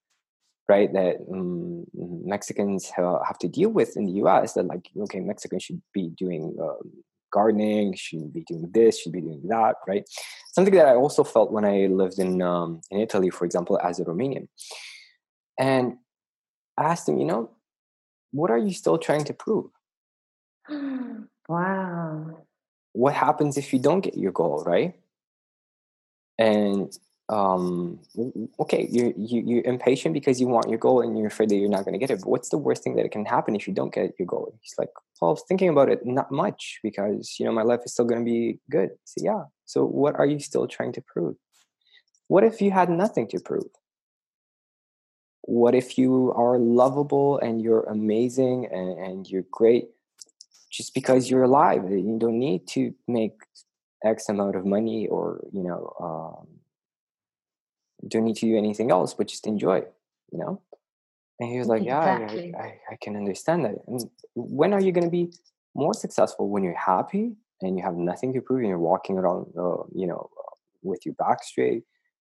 right, 0.68 0.92
that 0.92 1.16
um, 1.30 1.84
Mexicans 1.94 2.90
have 2.96 3.38
to 3.40 3.48
deal 3.48 3.70
with 3.70 3.96
in 3.96 4.04
the 4.06 4.12
US, 4.24 4.54
that 4.54 4.66
like, 4.66 4.90
okay, 4.98 5.20
Mexicans 5.20 5.62
should 5.62 5.82
be 5.92 6.08
doing 6.08 6.56
um, 6.60 6.92
gardening, 7.30 7.94
should 7.94 8.32
be 8.32 8.42
doing 8.44 8.70
this, 8.72 9.00
should 9.00 9.12
be 9.12 9.20
doing 9.20 9.42
that, 9.48 9.74
right? 9.86 10.08
Something 10.52 10.74
that 10.74 10.86
I 10.86 10.94
also 10.94 11.24
felt 11.24 11.52
when 11.52 11.64
I 11.64 11.86
lived 11.86 12.18
in, 12.18 12.40
um, 12.40 12.80
in 12.90 13.00
Italy, 13.00 13.30
for 13.30 13.44
example, 13.44 13.78
as 13.82 14.00
a 14.00 14.04
Romanian. 14.04 14.48
And 15.58 15.98
I 16.78 16.84
asked 16.84 17.08
him, 17.08 17.18
you 17.18 17.26
know, 17.26 17.50
what 18.30 18.50
are 18.50 18.58
you 18.58 18.72
still 18.72 18.98
trying 18.98 19.24
to 19.24 19.34
prove? 19.34 19.70
Wow. 21.46 22.38
What 22.94 23.12
happens 23.12 23.58
if 23.58 23.74
you 23.74 23.78
don't 23.78 24.00
get 24.00 24.16
your 24.16 24.32
goal, 24.32 24.64
right? 24.64 24.94
And 26.38 26.90
um 27.30 27.98
okay 28.60 28.86
you're 28.90 29.12
you, 29.16 29.42
you're 29.46 29.64
impatient 29.64 30.12
because 30.12 30.38
you 30.38 30.46
want 30.46 30.68
your 30.68 30.78
goal 30.78 31.00
and 31.00 31.16
you're 31.16 31.28
afraid 31.28 31.48
that 31.48 31.56
you're 31.56 31.70
not 31.70 31.82
going 31.82 31.94
to 31.94 31.98
get 31.98 32.10
it 32.10 32.20
but 32.20 32.28
what's 32.28 32.50
the 32.50 32.58
worst 32.58 32.82
thing 32.84 32.96
that 32.96 33.10
can 33.10 33.24
happen 33.24 33.56
if 33.56 33.66
you 33.66 33.72
don't 33.72 33.94
get 33.94 34.12
your 34.18 34.26
goal? 34.26 34.54
He's 34.60 34.74
like 34.78 34.90
well 35.20 35.34
thinking 35.36 35.70
about 35.70 35.88
it 35.88 36.04
not 36.04 36.30
much 36.30 36.80
because 36.82 37.36
you 37.38 37.46
know 37.46 37.52
my 37.52 37.62
life 37.62 37.80
is 37.86 37.92
still 37.92 38.04
going 38.04 38.20
to 38.20 38.30
be 38.30 38.58
good. 38.70 38.90
So 39.04 39.22
yeah 39.24 39.44
so 39.64 39.86
what 39.86 40.16
are 40.16 40.26
you 40.26 40.38
still 40.38 40.66
trying 40.66 40.92
to 40.92 41.00
prove? 41.00 41.36
What 42.28 42.44
if 42.44 42.60
you 42.60 42.70
had 42.70 42.90
nothing 42.90 43.28
to 43.28 43.40
prove? 43.40 43.70
What 45.42 45.74
if 45.74 45.98
you 45.98 46.32
are 46.36 46.58
lovable 46.58 47.38
and 47.38 47.60
you're 47.60 47.84
amazing 47.84 48.68
and, 48.70 48.98
and 48.98 49.30
you're 49.30 49.44
great 49.50 49.88
just 50.74 50.92
because 50.92 51.30
you're 51.30 51.44
alive. 51.44 51.88
You 51.88 52.18
don't 52.18 52.38
need 52.38 52.66
to 52.68 52.94
make 53.06 53.34
X 54.04 54.28
amount 54.28 54.56
of 54.56 54.66
money 54.66 55.06
or, 55.06 55.44
you 55.52 55.62
know, 55.62 55.92
um, 56.00 56.46
don't 58.08 58.24
need 58.24 58.36
to 58.36 58.46
do 58.46 58.56
anything 58.56 58.90
else, 58.90 59.14
but 59.14 59.28
just 59.28 59.46
enjoy, 59.46 59.82
you 60.32 60.38
know? 60.38 60.60
And 61.40 61.50
he 61.50 61.58
was 61.58 61.66
like, 61.66 61.82
exactly. 61.82 62.50
yeah, 62.50 62.56
I, 62.56 62.62
I, 62.62 62.78
I, 62.92 62.96
can 63.00 63.16
understand 63.16 63.64
that. 63.64 63.74
And 63.88 64.08
when 64.34 64.72
are 64.72 64.80
you 64.80 64.92
going 64.92 65.04
to 65.04 65.10
be 65.10 65.32
more 65.74 65.92
successful? 65.92 66.48
When 66.48 66.62
you're 66.62 66.76
happy 66.76 67.32
and 67.60 67.76
you 67.76 67.82
have 67.82 67.96
nothing 67.96 68.32
to 68.34 68.40
prove 68.40 68.60
and 68.60 68.68
you're 68.68 68.78
walking 68.78 69.18
around, 69.18 69.52
uh, 69.58 69.82
you 69.94 70.06
know, 70.06 70.30
with 70.82 71.04
your 71.04 71.14
back 71.16 71.42
straight, 71.42 71.82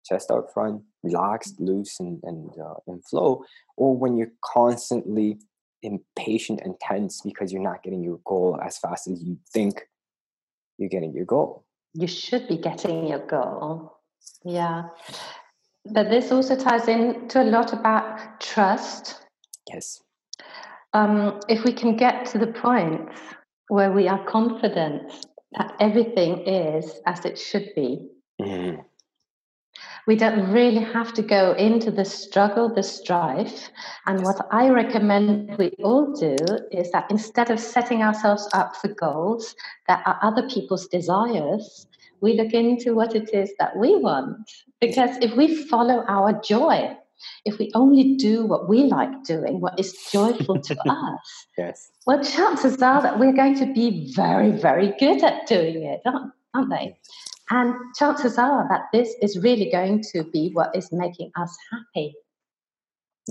chest 0.05 0.31
out 0.31 0.53
front, 0.53 0.83
relaxed, 1.05 1.61
loose, 1.61 2.01
and, 2.01 2.21
and, 2.25 2.51
uh, 2.61 2.75
and 2.89 3.05
flow, 3.05 3.45
or 3.77 3.97
when 3.97 4.17
you're 4.17 4.33
constantly 4.45 5.39
impatient 5.83 6.61
and 6.65 6.75
tense 6.81 7.21
because 7.23 7.53
you're 7.53 7.63
not 7.63 7.83
getting 7.83 8.03
your 8.03 8.19
goal 8.25 8.59
as 8.65 8.79
fast 8.79 9.09
as 9.09 9.23
you 9.23 9.39
think 9.53 9.83
you're 10.79 10.89
getting 10.89 11.15
your 11.15 11.25
goal. 11.25 11.65
You 11.95 12.07
should 12.07 12.49
be 12.49 12.59
getting 12.59 13.07
your 13.07 13.21
goal. 13.21 14.01
Yeah. 14.45 14.89
But 15.93 16.11
this 16.11 16.33
also 16.33 16.57
ties 16.57 16.89
into 16.89 17.43
a 17.43 17.45
lot 17.45 17.73
about 17.73 18.41
trust. 18.41 19.21
Yes. 19.73 20.03
Um, 20.93 21.41
if 21.49 21.65
we 21.65 21.73
can 21.73 21.97
get 21.97 22.27
to 22.27 22.39
the 22.39 22.47
point 22.47 23.09
where 23.69 23.93
we 23.93 24.09
are 24.09 24.25
confident 24.25 25.13
that 25.53 25.75
everything 25.81 26.47
is 26.47 27.01
as 27.07 27.25
it 27.25 27.39
should 27.39 27.71
be, 27.75 28.09
mm-hmm 28.41 28.81
we 30.07 30.15
don't 30.15 30.53
really 30.53 30.83
have 30.83 31.13
to 31.15 31.23
go 31.23 31.53
into 31.53 31.91
the 31.91 32.05
struggle, 32.05 32.73
the 32.73 32.83
strife. 32.83 33.71
And 34.07 34.23
what 34.23 34.47
I 34.53 34.69
recommend 34.69 35.59
we 35.59 35.71
all 35.83 36.13
do 36.13 36.37
is 36.71 36.91
that 36.93 37.11
instead 37.11 37.51
of 37.51 37.59
setting 37.59 38.03
ourselves 38.03 38.49
up 38.55 38.77
for 38.77 38.89
goals 38.89 39.55
that 39.89 40.03
are 40.07 40.19
other 40.23 40.49
people's 40.49 40.87
desires, 40.87 41.89
we 42.27 42.35
look 42.37 42.53
into 42.53 42.93
what 42.93 43.15
it 43.15 43.33
is 43.33 43.53
that 43.61 43.77
we 43.77 43.97
want. 43.97 44.51
Because 44.81 45.17
if 45.19 45.37
we 45.37 45.47
follow 45.55 46.05
our 46.09 46.33
joy, 46.43 46.97
if 47.45 47.57
we 47.61 47.71
only 47.75 48.17
do 48.17 48.45
what 48.45 48.69
we 48.69 48.79
like 48.83 49.23
doing, 49.23 49.61
what 49.61 49.79
is 49.79 49.97
joyful 50.11 50.61
to 50.61 50.77
us, 50.91 51.47
yes. 51.57 51.89
well, 52.05 52.23
chances 52.25 52.83
are 52.83 53.01
that 53.01 53.21
we're 53.21 53.33
going 53.33 53.57
to 53.61 53.73
be 53.73 54.13
very, 54.13 54.51
very 54.51 54.93
good 54.99 55.23
at 55.23 55.47
doing 55.47 55.85
it, 55.85 56.01
aren't, 56.05 56.33
aren't 56.53 56.71
they? 56.71 56.99
And 57.51 57.77
chances 57.97 58.39
are 58.39 58.67
that 58.71 58.87
this 58.93 59.15
is 59.23 59.39
really 59.39 59.71
going 59.71 60.03
to 60.13 60.25
be 60.25 60.51
what 60.53 60.75
is 60.75 60.91
making 60.91 61.31
us 61.37 61.57
happy. 61.71 62.13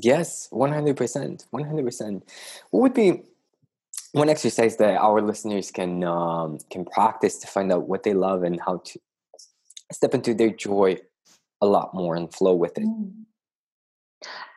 Yes, 0.01 0.47
100%. 0.53 1.45
100%. 1.53 2.21
What 2.71 2.81
would 2.81 2.93
be 2.93 3.23
one 4.15 4.29
exercise 4.29 4.77
that 4.77 4.97
our 4.97 5.21
listeners 5.21 5.71
can 5.71 6.03
um, 6.03 6.59
can 6.69 6.85
practice 6.85 7.37
to 7.39 7.47
find 7.47 7.71
out 7.71 7.87
what 7.87 8.03
they 8.03 8.13
love 8.13 8.43
and 8.43 8.59
how 8.65 8.81
to 8.85 8.99
step 9.91 10.13
into 10.13 10.33
their 10.33 10.49
joy 10.49 10.97
a 11.61 11.65
lot 11.65 11.93
more 11.93 12.15
and 12.15 12.33
flow 12.33 12.55
with 12.55 12.77
it? 12.77 12.87
Mm. 12.87 13.25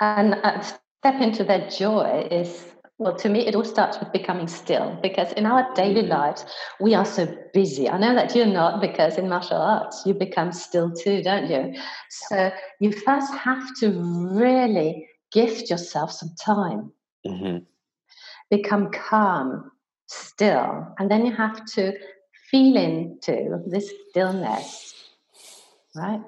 And 0.01 0.35
uh, 0.35 0.61
step 0.63 1.21
into 1.21 1.45
their 1.45 1.69
joy 1.69 2.29
is 2.31 2.73
well, 2.99 3.15
to 3.15 3.29
me, 3.29 3.47
it 3.47 3.55
all 3.55 3.65
starts 3.65 4.01
with 4.01 4.13
becoming 4.13 4.49
still 4.49 4.99
because 5.03 5.33
in 5.35 5.47
our 5.47 5.73
daily 5.75 6.03
mm-hmm. 6.03 6.11
lives, 6.11 6.45
we 6.81 6.95
are 6.95 7.05
so 7.05 7.33
busy. 7.55 7.89
I 7.89 7.97
know 7.97 8.13
that 8.15 8.35
you're 8.35 8.47
not 8.47 8.81
because 8.81 9.19
in 9.19 9.29
martial 9.29 9.57
arts, 9.57 10.03
you 10.05 10.15
become 10.15 10.51
still 10.51 10.91
too, 10.91 11.23
don't 11.23 11.49
you? 11.49 11.81
So 12.11 12.51
you 12.81 12.91
first 12.91 13.33
have 13.35 13.65
to 13.81 13.91
really 13.93 15.09
gift 15.31 15.71
yourself 15.71 16.11
some 16.11 16.35
time, 16.45 16.93
mm-hmm. 17.25 17.59
Become 18.51 18.91
calm, 18.91 19.71
still, 20.07 20.87
and 20.99 21.11
then 21.11 21.27
you 21.27 21.35
have 21.35 21.65
to 21.75 21.93
feel 22.51 22.77
into 22.77 23.63
this 23.67 23.93
stillness, 24.11 24.95
right? 25.95 26.21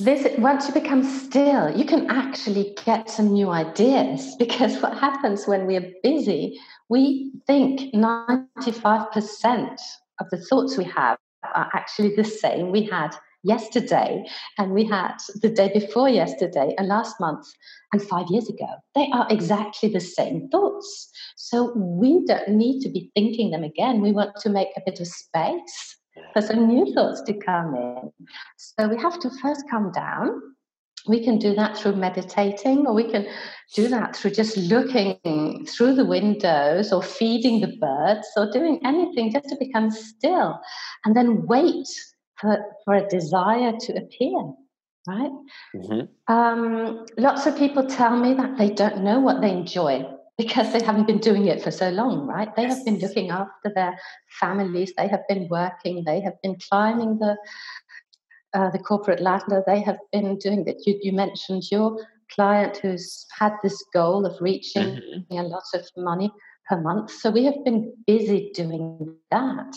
this 0.00 0.26
once 0.38 0.66
you 0.66 0.74
become 0.74 1.02
still 1.04 1.76
you 1.76 1.84
can 1.84 2.10
actually 2.10 2.76
get 2.84 3.08
some 3.08 3.32
new 3.32 3.50
ideas 3.50 4.34
because 4.38 4.80
what 4.82 4.98
happens 4.98 5.46
when 5.46 5.66
we're 5.66 5.92
busy 6.02 6.58
we 6.88 7.32
think 7.46 7.94
95% 7.94 9.78
of 10.20 10.30
the 10.30 10.38
thoughts 10.38 10.76
we 10.76 10.84
have 10.84 11.16
are 11.54 11.68
actually 11.74 12.14
the 12.16 12.24
same 12.24 12.70
we 12.72 12.82
had 12.82 13.14
yesterday 13.44 14.24
and 14.58 14.72
we 14.72 14.84
had 14.84 15.16
the 15.42 15.48
day 15.48 15.70
before 15.72 16.08
yesterday 16.08 16.74
and 16.78 16.88
last 16.88 17.20
month 17.20 17.46
and 17.92 18.02
five 18.02 18.26
years 18.30 18.48
ago 18.48 18.68
they 18.94 19.08
are 19.12 19.26
exactly 19.30 19.88
the 19.88 20.00
same 20.00 20.48
thoughts 20.48 21.10
so 21.36 21.72
we 21.76 22.24
don't 22.26 22.48
need 22.48 22.80
to 22.80 22.88
be 22.88 23.10
thinking 23.14 23.50
them 23.50 23.62
again 23.62 24.00
we 24.00 24.12
want 24.12 24.34
to 24.36 24.48
make 24.48 24.68
a 24.76 24.82
bit 24.84 24.98
of 25.00 25.06
space 25.06 25.96
for 26.32 26.42
some 26.42 26.66
new 26.66 26.92
thoughts 26.94 27.22
to 27.22 27.34
come 27.34 27.74
in. 27.74 28.10
So 28.56 28.88
we 28.88 29.00
have 29.00 29.18
to 29.20 29.30
first 29.42 29.64
come 29.70 29.92
down. 29.92 30.40
We 31.06 31.22
can 31.22 31.38
do 31.38 31.54
that 31.54 31.76
through 31.76 31.96
meditating, 31.96 32.86
or 32.86 32.94
we 32.94 33.10
can 33.10 33.26
do 33.74 33.88
that 33.88 34.16
through 34.16 34.30
just 34.30 34.56
looking 34.56 35.66
through 35.66 35.96
the 35.96 36.04
windows, 36.04 36.92
or 36.92 37.02
feeding 37.02 37.60
the 37.60 37.76
birds, 37.78 38.26
or 38.36 38.50
doing 38.50 38.80
anything 38.84 39.30
just 39.30 39.48
to 39.50 39.56
become 39.58 39.90
still 39.90 40.58
and 41.04 41.14
then 41.14 41.46
wait 41.46 41.86
for, 42.40 42.58
for 42.84 42.94
a 42.94 43.08
desire 43.08 43.72
to 43.80 43.92
appear 43.96 44.54
right? 45.06 45.30
Mm-hmm. 45.74 46.32
Um, 46.34 47.06
lots 47.18 47.46
of 47.46 47.56
people 47.58 47.86
tell 47.86 48.16
me 48.16 48.34
that 48.34 48.56
they 48.56 48.70
don't 48.70 49.02
know 49.02 49.20
what 49.20 49.40
they 49.40 49.50
enjoy 49.50 50.04
because 50.38 50.72
they 50.72 50.82
haven't 50.82 51.06
been 51.06 51.18
doing 51.18 51.46
it 51.46 51.62
for 51.62 51.70
so 51.70 51.90
long, 51.90 52.26
right? 52.26 52.54
They 52.56 52.62
yes. 52.62 52.76
have 52.76 52.84
been 52.84 52.98
looking 52.98 53.30
after 53.30 53.70
their 53.74 53.98
families, 54.40 54.92
they 54.96 55.08
have 55.08 55.22
been 55.28 55.48
working, 55.48 56.04
they 56.04 56.20
have 56.20 56.40
been 56.42 56.56
climbing 56.68 57.18
the 57.18 57.36
uh, 58.54 58.70
the 58.70 58.78
corporate 58.78 59.20
ladder, 59.20 59.64
they 59.66 59.80
have 59.80 59.98
been 60.12 60.38
doing 60.38 60.64
that. 60.64 60.76
You, 60.86 60.96
you 61.02 61.12
mentioned 61.12 61.64
your 61.72 61.98
client 62.32 62.76
who's 62.76 63.26
had 63.36 63.52
this 63.64 63.84
goal 63.92 64.24
of 64.24 64.40
reaching 64.40 65.00
mm-hmm. 65.00 65.38
a 65.38 65.42
lot 65.42 65.64
of 65.74 65.84
money 65.96 66.30
per 66.68 66.80
month. 66.80 67.10
So 67.10 67.30
we 67.30 67.44
have 67.46 67.64
been 67.64 67.92
busy 68.06 68.52
doing 68.54 69.16
that. 69.32 69.76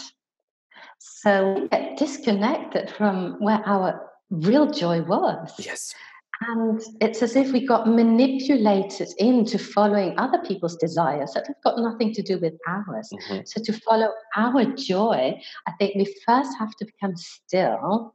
So 0.99 1.53
we 1.53 1.67
get 1.67 1.97
disconnected 1.97 2.89
from 2.91 3.35
where 3.39 3.61
our 3.65 4.01
real 4.29 4.69
joy 4.69 5.01
was. 5.01 5.53
Yes. 5.57 5.93
And 6.41 6.79
it's 7.01 7.23
as 7.23 7.35
if 7.35 7.51
we 7.51 7.65
got 7.65 7.87
manipulated 7.87 9.07
into 9.17 9.57
following 9.57 10.13
other 10.19 10.37
people's 10.45 10.75
desires 10.75 11.31
that 11.33 11.47
have 11.47 11.55
got 11.63 11.79
nothing 11.79 12.13
to 12.13 12.21
do 12.21 12.37
with 12.37 12.53
ours. 12.67 13.09
Mm-hmm. 13.11 13.39
So, 13.45 13.61
to 13.63 13.73
follow 13.73 14.11
our 14.35 14.65
joy, 14.75 15.39
I 15.67 15.71
think 15.79 15.95
we 15.95 16.15
first 16.27 16.51
have 16.59 16.75
to 16.75 16.85
become 16.85 17.15
still 17.15 18.13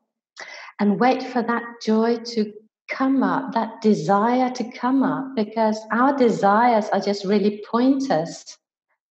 and 0.78 1.00
wait 1.00 1.22
for 1.22 1.42
that 1.42 1.64
joy 1.84 2.18
to 2.18 2.52
come 2.88 3.22
up, 3.22 3.52
that 3.54 3.80
desire 3.80 4.50
to 4.50 4.70
come 4.70 5.02
up, 5.02 5.34
because 5.34 5.78
our 5.90 6.16
desires 6.16 6.88
are 6.92 7.00
just 7.00 7.24
really 7.24 7.62
pointers 7.70 8.44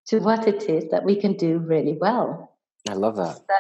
to 0.08 0.20
what 0.20 0.48
it 0.48 0.70
is 0.70 0.90
that 0.92 1.04
we 1.04 1.16
can 1.16 1.34
do 1.34 1.58
really 1.60 1.98
well. 2.00 2.51
I 2.90 2.94
love 2.94 3.16
that. 3.18 3.36
So, 3.36 3.54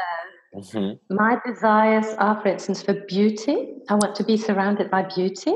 Mm-hmm. 0.56 1.16
My 1.16 1.38
desires 1.46 2.08
are, 2.18 2.42
for 2.42 2.50
instance, 2.50 2.84
for 2.84 2.94
beauty. 2.94 3.70
I 3.90 3.96
want 3.96 4.16
to 4.16 4.24
be 4.24 4.36
surrounded 4.36 4.92
by 4.92 5.04
beauty. 5.04 5.56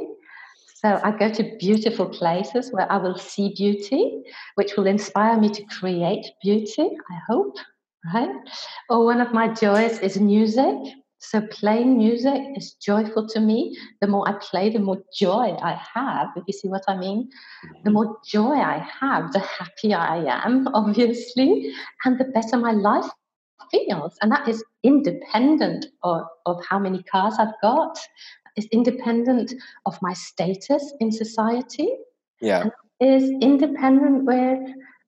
So 0.75 1.00
I 1.03 1.12
go 1.12 1.29
to 1.34 1.57
beautiful 1.60 2.07
places 2.07 2.72
where 2.72 2.89
I 2.91 2.98
will 2.98 3.17
see 3.17 3.53
beauty, 3.55 4.24
which 4.55 4.77
will 4.77 4.88
inspire 4.88 5.38
me 5.39 5.50
to 5.50 5.63
create 5.65 6.25
beauty, 6.41 6.84
I 6.84 7.19
hope, 7.27 7.55
right? 8.13 8.36
Or 8.89 9.03
one 9.03 9.19
of 9.19 9.34
my 9.34 9.53
joys 9.53 10.00
is 10.00 10.19
music. 10.19 10.75
So 11.17 11.41
playing 11.48 11.98
music 11.98 12.39
is 12.55 12.74
joyful 12.74 13.27
to 13.29 13.39
me. 13.39 13.75
The 14.00 14.07
more 14.07 14.29
I 14.29 14.34
play, 14.34 14.69
the 14.69 14.79
more 14.79 15.01
joy 15.17 15.57
I 15.62 15.74
have, 15.93 16.27
if 16.36 16.43
you 16.48 16.53
see 16.53 16.67
what 16.67 16.84
I 16.88 16.95
mean. 16.95 17.29
The 17.63 17.89
mm-hmm. 17.89 17.93
more 17.93 18.17
joy 18.25 18.53
I 18.53 18.77
have, 19.00 19.34
the 19.34 19.39
happier 19.39 19.98
I 19.98 20.24
am, 20.45 20.67
obviously, 20.74 21.74
and 22.05 22.19
the 22.19 22.25
better 22.25 22.57
my 22.57 22.74
life 22.74 23.10
feels. 23.71 24.17
And 24.21 24.31
that 24.31 24.47
is 24.47 24.63
independent 24.83 25.88
of, 26.03 26.24
of 26.45 26.63
how 26.67 26.79
many 26.79 27.03
cars 27.03 27.35
I've 27.39 27.59
got, 27.62 27.97
it's 28.55 28.67
independent 28.71 29.53
of 29.85 29.97
my 30.01 30.13
status 30.13 30.93
in 31.00 31.12
society. 31.12 31.89
Yeah. 32.41 32.65
is 33.00 33.29
independent 33.41 34.25
with, 34.25 34.59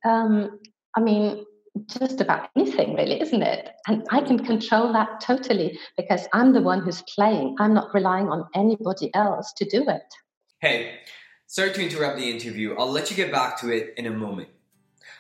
um, 0.06 0.60
I 0.96 1.01
mean, 1.01 1.46
just 1.86 2.22
about 2.22 2.50
anything, 2.56 2.96
really, 2.96 3.22
isn't 3.22 3.42
it? 3.42 3.70
And 3.88 4.04
I 4.12 4.22
can 4.22 4.44
control 4.44 4.92
that 4.94 5.22
totally 5.22 5.77
because 5.96 6.27
I'm 6.34 6.54
the 6.54 6.62
one 6.62 6.82
who's 6.82 7.04
playing. 7.04 7.56
I'm 7.60 7.74
not 7.74 7.94
relying 7.94 8.30
on 8.30 8.46
anybody 8.56 9.13
else 9.13 9.54
to 9.58 9.66
do 9.66 9.88
it. 9.88 10.13
Hey, 10.60 11.00
sorry 11.45 11.74
to 11.74 11.84
interrupt 11.84 12.17
the 12.17 12.30
interview. 12.30 12.76
I'll 12.78 12.91
let 12.91 13.12
you 13.12 13.15
get 13.15 13.32
back 13.32 13.60
to 13.62 13.69
it 13.69 13.93
in 13.98 14.06
a 14.06 14.12
moment. 14.12 14.50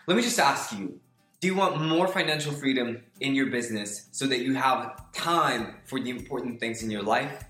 Let 0.07 0.17
me 0.17 0.23
just 0.23 0.39
ask 0.39 0.77
you 0.77 0.99
do 1.39 1.47
you 1.47 1.53
want 1.53 1.79
more 1.79 2.07
financial 2.07 2.51
freedom 2.51 2.99
in 3.19 3.35
your 3.35 3.45
business 3.47 4.09
so 4.11 4.25
that 4.25 4.39
you 4.39 4.55
have 4.55 5.11
time 5.13 5.75
for 5.85 5.99
the 5.99 6.09
important 6.09 6.59
things 6.59 6.81
in 6.81 6.89
your 6.89 7.03
life? 7.03 7.43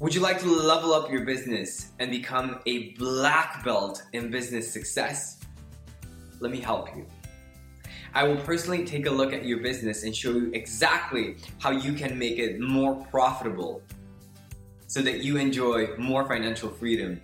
Would 0.00 0.14
you 0.14 0.22
like 0.22 0.40
to 0.40 0.46
level 0.46 0.94
up 0.94 1.12
your 1.12 1.26
business 1.26 1.92
and 1.98 2.10
become 2.10 2.60
a 2.64 2.92
black 2.92 3.62
belt 3.62 4.02
in 4.14 4.30
business 4.30 4.72
success? 4.72 5.40
Let 6.40 6.50
me 6.50 6.60
help 6.60 6.96
you. 6.96 7.06
I 8.14 8.24
will 8.24 8.38
personally 8.38 8.86
take 8.86 9.04
a 9.04 9.10
look 9.10 9.34
at 9.34 9.44
your 9.44 9.58
business 9.58 10.04
and 10.04 10.16
show 10.16 10.30
you 10.30 10.50
exactly 10.54 11.36
how 11.58 11.72
you 11.72 11.92
can 11.92 12.18
make 12.18 12.38
it 12.38 12.58
more 12.58 12.94
profitable 13.10 13.82
so 14.86 15.02
that 15.02 15.22
you 15.22 15.36
enjoy 15.36 15.94
more 15.98 16.26
financial 16.26 16.70
freedom 16.70 17.20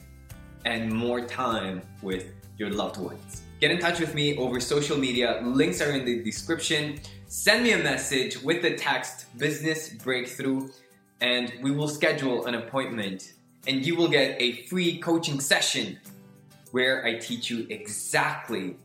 and 0.66 0.92
more 0.92 1.22
time 1.22 1.80
with 2.02 2.32
your 2.58 2.68
loved 2.68 2.98
ones. 2.98 3.47
Get 3.60 3.72
in 3.72 3.80
touch 3.80 3.98
with 3.98 4.14
me 4.14 4.36
over 4.36 4.60
social 4.60 4.96
media. 4.96 5.40
Links 5.42 5.80
are 5.80 5.90
in 5.90 6.04
the 6.04 6.22
description. 6.22 7.00
Send 7.26 7.64
me 7.64 7.72
a 7.72 7.78
message 7.78 8.40
with 8.40 8.62
the 8.62 8.76
text 8.76 9.36
business 9.36 9.88
breakthrough 9.88 10.68
and 11.20 11.52
we 11.60 11.72
will 11.72 11.88
schedule 11.88 12.46
an 12.46 12.54
appointment 12.54 13.32
and 13.66 13.84
you 13.84 13.96
will 13.96 14.06
get 14.06 14.40
a 14.40 14.62
free 14.66 14.98
coaching 14.98 15.40
session 15.40 15.98
where 16.70 17.04
I 17.04 17.18
teach 17.18 17.50
you 17.50 17.66
exactly 17.68 18.76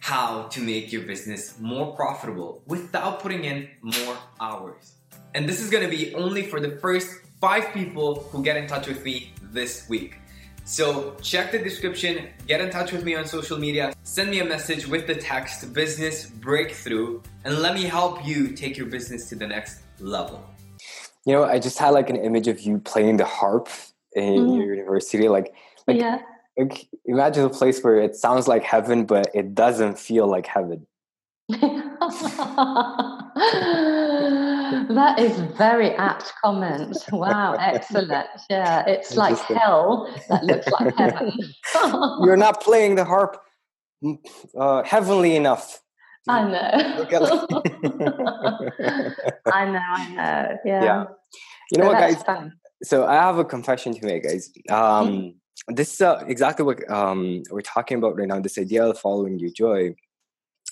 how 0.00 0.44
to 0.44 0.60
make 0.60 0.92
your 0.92 1.02
business 1.02 1.58
more 1.60 1.94
profitable 1.94 2.62
without 2.66 3.20
putting 3.20 3.44
in 3.44 3.68
more 3.82 4.16
hours. 4.40 4.94
And 5.34 5.46
this 5.46 5.60
is 5.60 5.68
going 5.68 5.84
to 5.84 5.90
be 5.90 6.14
only 6.14 6.42
for 6.42 6.58
the 6.58 6.70
first 6.78 7.10
five 7.38 7.70
people 7.74 8.22
who 8.30 8.42
get 8.42 8.56
in 8.56 8.66
touch 8.66 8.86
with 8.86 9.04
me 9.04 9.34
this 9.42 9.86
week. 9.90 10.16
So 10.66 11.14
check 11.22 11.52
the 11.52 11.60
description, 11.60 12.26
get 12.48 12.60
in 12.60 12.70
touch 12.70 12.90
with 12.90 13.04
me 13.04 13.14
on 13.14 13.24
social 13.24 13.56
media, 13.56 13.94
send 14.02 14.30
me 14.30 14.40
a 14.40 14.44
message 14.44 14.84
with 14.88 15.06
the 15.06 15.14
text 15.14 15.72
business 15.72 16.26
breakthrough, 16.26 17.22
and 17.44 17.60
let 17.60 17.72
me 17.72 17.84
help 17.84 18.26
you 18.26 18.48
take 18.48 18.76
your 18.76 18.88
business 18.88 19.28
to 19.28 19.36
the 19.36 19.46
next 19.46 19.82
level. 20.00 20.44
You 21.24 21.34
know, 21.34 21.44
I 21.44 21.60
just 21.60 21.78
had 21.78 21.90
like 21.90 22.10
an 22.10 22.16
image 22.16 22.48
of 22.48 22.58
you 22.60 22.80
playing 22.80 23.18
the 23.18 23.24
harp 23.24 23.68
in 24.16 24.44
mm. 24.44 24.58
your 24.58 24.74
university. 24.74 25.28
Like, 25.28 25.54
like, 25.86 25.98
yeah. 25.98 26.22
like 26.58 26.88
imagine 27.04 27.44
a 27.44 27.50
place 27.50 27.80
where 27.84 28.00
it 28.00 28.16
sounds 28.16 28.48
like 28.48 28.64
heaven, 28.64 29.06
but 29.06 29.28
it 29.34 29.54
doesn't 29.54 30.00
feel 30.00 30.26
like 30.26 30.48
heaven. 30.48 30.84
that 34.94 35.18
is 35.18 35.38
very 35.56 35.90
apt 35.96 36.32
comment. 36.42 36.96
Wow, 37.12 37.54
excellent. 37.58 38.26
Yeah, 38.50 38.84
it's 38.86 39.16
like 39.16 39.38
hell 39.38 40.12
that 40.28 40.44
looks 40.44 40.68
like 40.68 40.94
heaven. 40.98 41.32
You're 42.22 42.36
not 42.36 42.62
playing 42.62 42.94
the 42.96 43.04
harp 43.04 43.40
mm, 44.04 44.18
uh, 44.58 44.82
heavenly 44.84 45.36
enough. 45.36 45.80
I 46.28 46.42
know. 46.42 46.58
I 49.46 49.64
know, 49.64 49.80
I 49.80 50.08
know. 50.10 50.58
Yeah. 50.64 50.84
yeah. 50.84 51.04
You 51.70 51.78
know 51.78 51.84
so 51.84 51.92
what, 51.92 51.98
guys? 51.98 52.22
Fun. 52.22 52.52
So 52.82 53.06
I 53.06 53.14
have 53.14 53.38
a 53.38 53.44
confession 53.44 53.94
to 53.94 54.04
make, 54.04 54.24
guys. 54.24 54.50
Um, 54.68 54.76
mm-hmm. 54.76 55.74
this 55.74 55.94
is 55.94 56.00
uh, 56.00 56.24
exactly 56.26 56.64
what 56.64 56.88
um, 56.90 57.42
we're 57.50 57.60
talking 57.60 57.98
about 57.98 58.18
right 58.18 58.28
now. 58.28 58.40
This 58.40 58.58
idea 58.58 58.84
of 58.84 58.98
following 58.98 59.38
your 59.38 59.50
joy. 59.50 59.94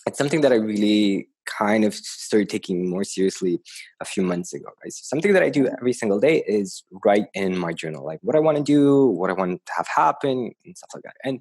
It's 0.06 0.18
something 0.18 0.42
that 0.42 0.52
I 0.52 0.56
really 0.56 1.28
kind 1.46 1.84
of 1.84 1.94
started 1.94 2.48
taking 2.48 2.88
more 2.88 3.04
seriously 3.04 3.60
a 4.00 4.04
few 4.04 4.22
months 4.22 4.52
ago. 4.52 4.66
Right? 4.82 4.92
So 4.92 5.02
something 5.04 5.32
that 5.32 5.42
I 5.42 5.50
do 5.50 5.66
every 5.66 5.92
single 5.92 6.20
day 6.20 6.42
is 6.46 6.82
write 7.04 7.26
in 7.34 7.58
my 7.58 7.72
journal, 7.72 8.04
like 8.04 8.20
what 8.22 8.36
I 8.36 8.40
want 8.40 8.58
to 8.58 8.62
do, 8.62 9.06
what 9.06 9.30
I 9.30 9.34
want 9.34 9.64
to 9.64 9.72
have 9.76 9.86
happen, 9.88 10.52
and 10.64 10.76
stuff 10.76 10.90
like 10.94 11.04
that. 11.04 11.16
And 11.24 11.40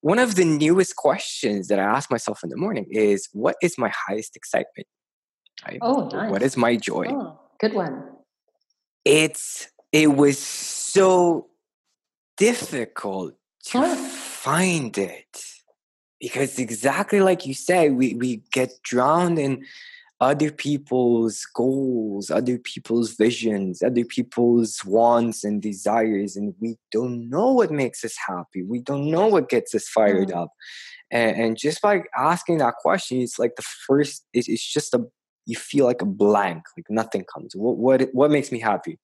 one 0.00 0.18
of 0.18 0.34
the 0.34 0.44
newest 0.44 0.96
questions 0.96 1.68
that 1.68 1.78
I 1.78 1.84
ask 1.84 2.10
myself 2.10 2.42
in 2.42 2.50
the 2.50 2.56
morning 2.56 2.86
is, 2.90 3.28
"What 3.32 3.56
is 3.62 3.76
my 3.76 3.92
highest 3.94 4.36
excitement?" 4.36 4.86
Right? 5.66 5.78
Oh, 5.82 6.08
nice. 6.12 6.30
What 6.30 6.42
is 6.42 6.56
my 6.56 6.76
joy? 6.76 7.06
Oh, 7.10 7.38
good 7.60 7.74
one. 7.74 8.04
It's 9.04 9.68
it 9.92 10.14
was 10.14 10.38
so 10.38 11.48
difficult 12.36 13.34
to 13.66 13.78
oh. 13.78 13.94
find 13.94 14.96
it 14.96 15.59
because 16.20 16.58
exactly 16.58 17.20
like 17.20 17.46
you 17.46 17.54
said 17.54 17.94
we, 17.94 18.14
we 18.14 18.42
get 18.52 18.72
drowned 18.82 19.38
in 19.38 19.64
other 20.20 20.50
people's 20.50 21.46
goals 21.54 22.30
other 22.30 22.58
people's 22.58 23.14
visions 23.14 23.82
other 23.82 24.04
people's 24.04 24.84
wants 24.84 25.44
and 25.44 25.62
desires 25.62 26.36
and 26.36 26.54
we 26.60 26.76
don't 26.92 27.28
know 27.30 27.52
what 27.52 27.70
makes 27.70 28.04
us 28.04 28.14
happy. 28.28 28.62
We 28.62 28.80
don't 28.82 29.10
know 29.10 29.28
what 29.28 29.48
gets 29.48 29.74
us 29.74 29.88
fired 29.88 30.28
mm. 30.28 30.36
up. 30.36 30.52
And, 31.10 31.36
and, 31.36 31.58
just 31.58 31.82
by 31.82 32.02
asking 32.16 32.58
that 32.58 32.74
question 32.76 33.20
it's 33.20 33.38
like 33.38 33.56
the 33.56 33.64
first 33.86 34.26
it's, 34.32 34.48
it's 34.48 34.72
just 34.72 34.94
a 34.94 35.04
you 35.46 35.56
feel 35.56 35.86
like 35.86 36.02
a 36.02 36.06
blank 36.06 36.64
like 36.76 36.86
nothing 36.90 37.24
comes. 37.32 37.56
What 37.56 37.78
what, 37.78 38.08
what 38.12 38.30
makes 38.30 38.52
me 38.52 38.60
happy? 38.60 38.98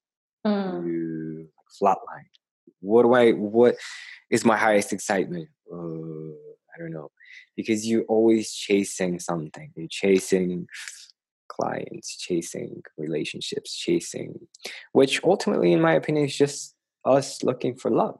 Mm. 0.46 1.46
flatline. 1.82 2.30
What 2.80 3.02
do 3.02 3.14
i 3.14 3.30
what 3.32 3.76
is 4.30 4.44
my 4.44 4.56
highest 4.56 4.92
excitement? 4.92 5.48
Uh, 5.72 6.45
I 6.76 6.82
don't 6.82 6.92
know, 6.92 7.10
because 7.56 7.86
you're 7.86 8.04
always 8.04 8.52
chasing 8.52 9.18
something. 9.18 9.72
You're 9.74 9.88
chasing 9.88 10.68
clients, 11.48 12.16
chasing 12.16 12.82
relationships, 12.98 13.74
chasing, 13.74 14.46
which 14.92 15.22
ultimately, 15.24 15.72
in 15.72 15.80
my 15.80 15.94
opinion, 15.94 16.26
is 16.26 16.36
just 16.36 16.74
us 17.04 17.42
looking 17.42 17.76
for 17.76 17.90
love. 17.90 18.18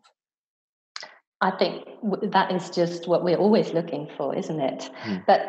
I 1.43 1.51
think 1.51 1.85
that 2.33 2.51
is 2.51 2.71
just 2.71 3.07
what 3.07 3.23
we're 3.23 3.37
always 3.37 3.73
looking 3.73 4.09
for, 4.17 4.35
isn't 4.35 4.61
it? 4.61 4.91
Mm. 5.05 5.27
But 5.27 5.41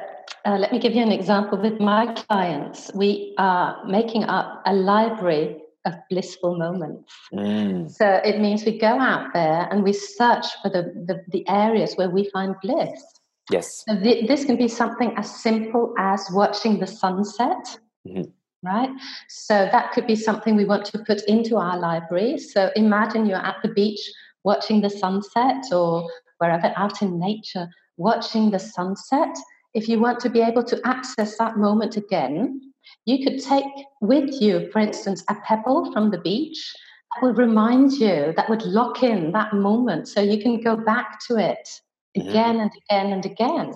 uh, 0.44 0.58
let 0.58 0.74
me 0.74 0.80
give 0.80 0.94
you 0.94 1.02
an 1.02 1.14
example 1.14 1.58
with 1.58 1.80
my 1.80 2.14
clients. 2.14 2.92
We 2.94 3.36
are 3.38 3.86
making 3.86 4.26
up 4.26 4.64
a 4.66 4.74
library 4.74 5.62
of 5.88 5.94
blissful 6.10 6.58
moments. 6.58 7.12
Mm. 7.34 7.90
So 7.90 8.06
it 8.24 8.40
means 8.40 8.66
we 8.66 8.78
go 8.78 9.00
out 9.00 9.34
there 9.34 9.68
and 9.72 9.84
we 9.84 9.94
search 9.94 10.46
for 10.62 10.70
the, 10.70 10.84
the, 11.08 11.24
the 11.30 11.48
areas 11.48 11.96
where 11.96 12.10
we 12.10 12.30
find 12.30 12.56
bliss. 12.62 13.02
Yes. 13.50 13.86
So 13.88 14.00
th- 14.00 14.28
this 14.28 14.46
can 14.46 14.58
be 14.58 14.68
something 14.68 15.14
as 15.16 15.34
simple 15.42 15.94
as 15.98 16.28
watching 16.32 16.80
the 16.80 16.88
sunset. 16.88 17.80
Mm-hmm. 18.08 18.30
Right? 18.64 18.90
So 19.30 19.70
that 19.72 19.92
could 19.94 20.08
be 20.08 20.16
something 20.16 20.56
we 20.56 20.66
want 20.66 20.86
to 20.88 21.00
put 21.00 21.22
into 21.24 21.58
our 21.58 21.78
library. 21.80 22.38
So 22.38 22.72
imagine 22.76 23.26
you're 23.26 23.38
at 23.38 23.58
the 23.64 23.70
beach 23.70 24.00
watching 24.44 24.82
the 24.82 24.90
sunset 24.90 25.64
or 25.72 26.10
wherever 26.40 26.74
out 26.76 27.02
in 27.02 27.20
nature, 27.20 27.70
watching 27.98 28.52
the 28.52 28.60
sunset. 28.60 29.36
If 29.74 29.88
you 29.88 30.00
want 30.00 30.20
to 30.22 30.30
be 30.30 30.42
able 30.42 30.64
to 30.66 30.82
access 30.86 31.38
that 31.38 31.58
moment 31.58 31.98
again, 31.98 32.74
you 33.06 33.24
could 33.24 33.42
take 33.42 33.66
with 34.02 34.42
you, 34.42 34.70
for 34.72 34.80
instance, 34.80 35.24
a 35.30 35.36
pebble 35.46 35.92
from 35.92 36.12
the 36.12 36.18
beach 36.20 36.74
that 37.16 37.26
would 37.26 37.38
remind 37.38 37.94
you, 37.94 38.34
that 38.36 38.50
would 38.50 38.64
lock 38.64 39.04
in 39.04 39.32
that 39.32 39.54
moment 39.54 40.08
so 40.08 40.22
you 40.22 40.42
can 40.42 40.62
go 40.62 40.76
back 40.76 41.20
to 41.28 41.38
it 41.38 41.70
again 42.16 42.60
and 42.60 42.72
again 42.90 43.14
and 43.14 43.26
again. 43.26 43.74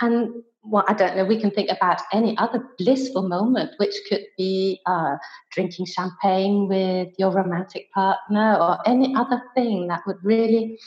And 0.00 0.42
well, 0.62 0.84
I 0.88 0.94
don't 0.94 1.16
know, 1.16 1.24
we 1.24 1.40
can 1.40 1.50
think 1.50 1.70
about 1.70 2.00
any 2.12 2.36
other 2.38 2.68
blissful 2.78 3.28
moment, 3.28 3.70
which 3.78 3.94
could 4.08 4.24
be 4.36 4.80
uh, 4.86 5.16
drinking 5.52 5.86
champagne 5.86 6.66
with 6.68 7.08
your 7.18 7.30
romantic 7.30 7.90
partner 7.92 8.56
or 8.60 8.78
any 8.88 9.14
other 9.14 9.40
thing 9.54 9.86
that 9.88 10.02
would 10.06 10.16
really, 10.24 10.78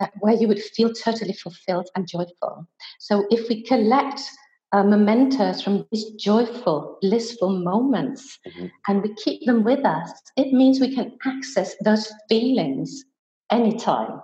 uh, 0.00 0.08
where 0.20 0.34
you 0.34 0.48
would 0.48 0.60
feel 0.60 0.92
totally 0.92 1.34
fulfilled 1.34 1.88
and 1.94 2.08
joyful. 2.08 2.66
So 2.98 3.26
if 3.30 3.48
we 3.48 3.62
collect 3.62 4.20
uh, 4.72 4.82
mementos 4.82 5.62
from 5.62 5.86
these 5.92 6.10
joyful, 6.12 6.98
blissful 7.02 7.50
moments 7.50 8.38
mm-hmm. 8.46 8.66
and 8.88 9.02
we 9.02 9.14
keep 9.14 9.44
them 9.44 9.64
with 9.64 9.84
us, 9.84 10.10
it 10.36 10.52
means 10.52 10.80
we 10.80 10.94
can 10.94 11.16
access 11.26 11.74
those 11.84 12.10
feelings 12.28 13.04
anytime. 13.50 14.20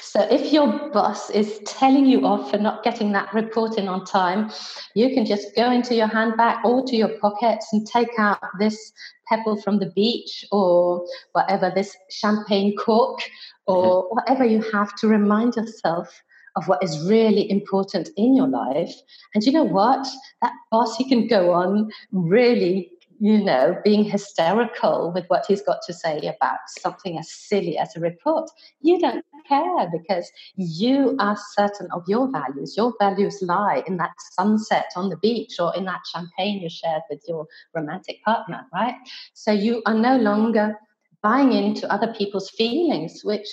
So 0.00 0.22
if 0.30 0.50
your 0.54 0.88
boss 0.90 1.28
is 1.28 1.60
telling 1.66 2.06
you 2.06 2.24
off 2.24 2.50
for 2.50 2.56
not 2.56 2.82
getting 2.82 3.12
that 3.12 3.34
report 3.34 3.76
in 3.76 3.88
on 3.88 4.06
time, 4.06 4.50
you 4.94 5.12
can 5.12 5.26
just 5.26 5.54
go 5.54 5.70
into 5.70 5.94
your 5.94 6.06
handbag 6.06 6.64
or 6.64 6.82
to 6.86 6.96
your 6.96 7.10
pockets 7.18 7.68
and 7.72 7.86
take 7.86 8.18
out 8.18 8.38
this 8.58 8.92
pebble 9.28 9.60
from 9.60 9.78
the 9.78 9.90
beach 9.90 10.46
or 10.50 11.06
whatever, 11.32 11.70
this 11.74 11.94
champagne 12.10 12.74
cork 12.76 13.20
or 13.66 14.04
mm-hmm. 14.04 14.16
whatever 14.16 14.46
you 14.46 14.62
have 14.72 14.96
to 14.96 15.08
remind 15.08 15.56
yourself 15.56 16.22
of 16.56 16.68
what 16.68 16.82
is 16.82 17.06
really 17.06 17.50
important 17.50 18.08
in 18.16 18.34
your 18.34 18.48
life. 18.48 18.94
And 19.34 19.44
you 19.44 19.52
know 19.52 19.64
what? 19.64 20.06
That 20.42 20.52
boss, 20.70 20.96
he 20.96 21.08
can 21.08 21.28
go 21.28 21.52
on 21.52 21.90
really 22.12 22.90
you 23.18 23.42
know, 23.42 23.76
being 23.84 24.04
hysterical 24.04 25.12
with 25.14 25.24
what 25.28 25.44
he's 25.46 25.62
got 25.62 25.78
to 25.86 25.92
say 25.92 26.18
about 26.18 26.58
something 26.66 27.18
as 27.18 27.30
silly 27.30 27.78
as 27.78 27.96
a 27.96 28.00
report. 28.00 28.50
You 28.80 28.98
don't 28.98 29.24
care 29.48 29.90
because 29.90 30.30
you 30.56 31.16
are 31.18 31.36
certain 31.54 31.88
of 31.92 32.02
your 32.06 32.30
values. 32.30 32.76
Your 32.76 32.92
values 33.00 33.38
lie 33.42 33.82
in 33.86 33.96
that 33.98 34.12
sunset 34.32 34.86
on 34.96 35.08
the 35.08 35.16
beach 35.16 35.58
or 35.58 35.74
in 35.76 35.84
that 35.84 36.00
champagne 36.12 36.60
you 36.60 36.68
shared 36.68 37.02
with 37.08 37.22
your 37.26 37.46
romantic 37.74 38.22
partner, 38.22 38.66
right? 38.72 38.96
So 39.32 39.50
you 39.50 39.82
are 39.86 39.94
no 39.94 40.16
longer 40.16 40.74
buying 41.22 41.52
into 41.52 41.90
other 41.90 42.12
people's 42.12 42.50
feelings, 42.50 43.20
which 43.24 43.46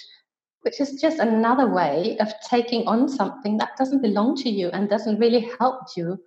which 0.63 0.81
is 0.81 0.99
just 0.99 1.19
another 1.19 1.67
way 1.67 2.17
of 2.19 2.33
taking 2.49 2.87
on 2.87 3.07
something 3.07 3.57
that 3.57 3.77
doesn't 3.77 4.01
belong 4.01 4.35
to 4.37 4.49
you 4.49 4.69
and 4.69 4.89
doesn't 4.89 5.19
really 5.19 5.49
help 5.59 5.81
you 5.95 6.17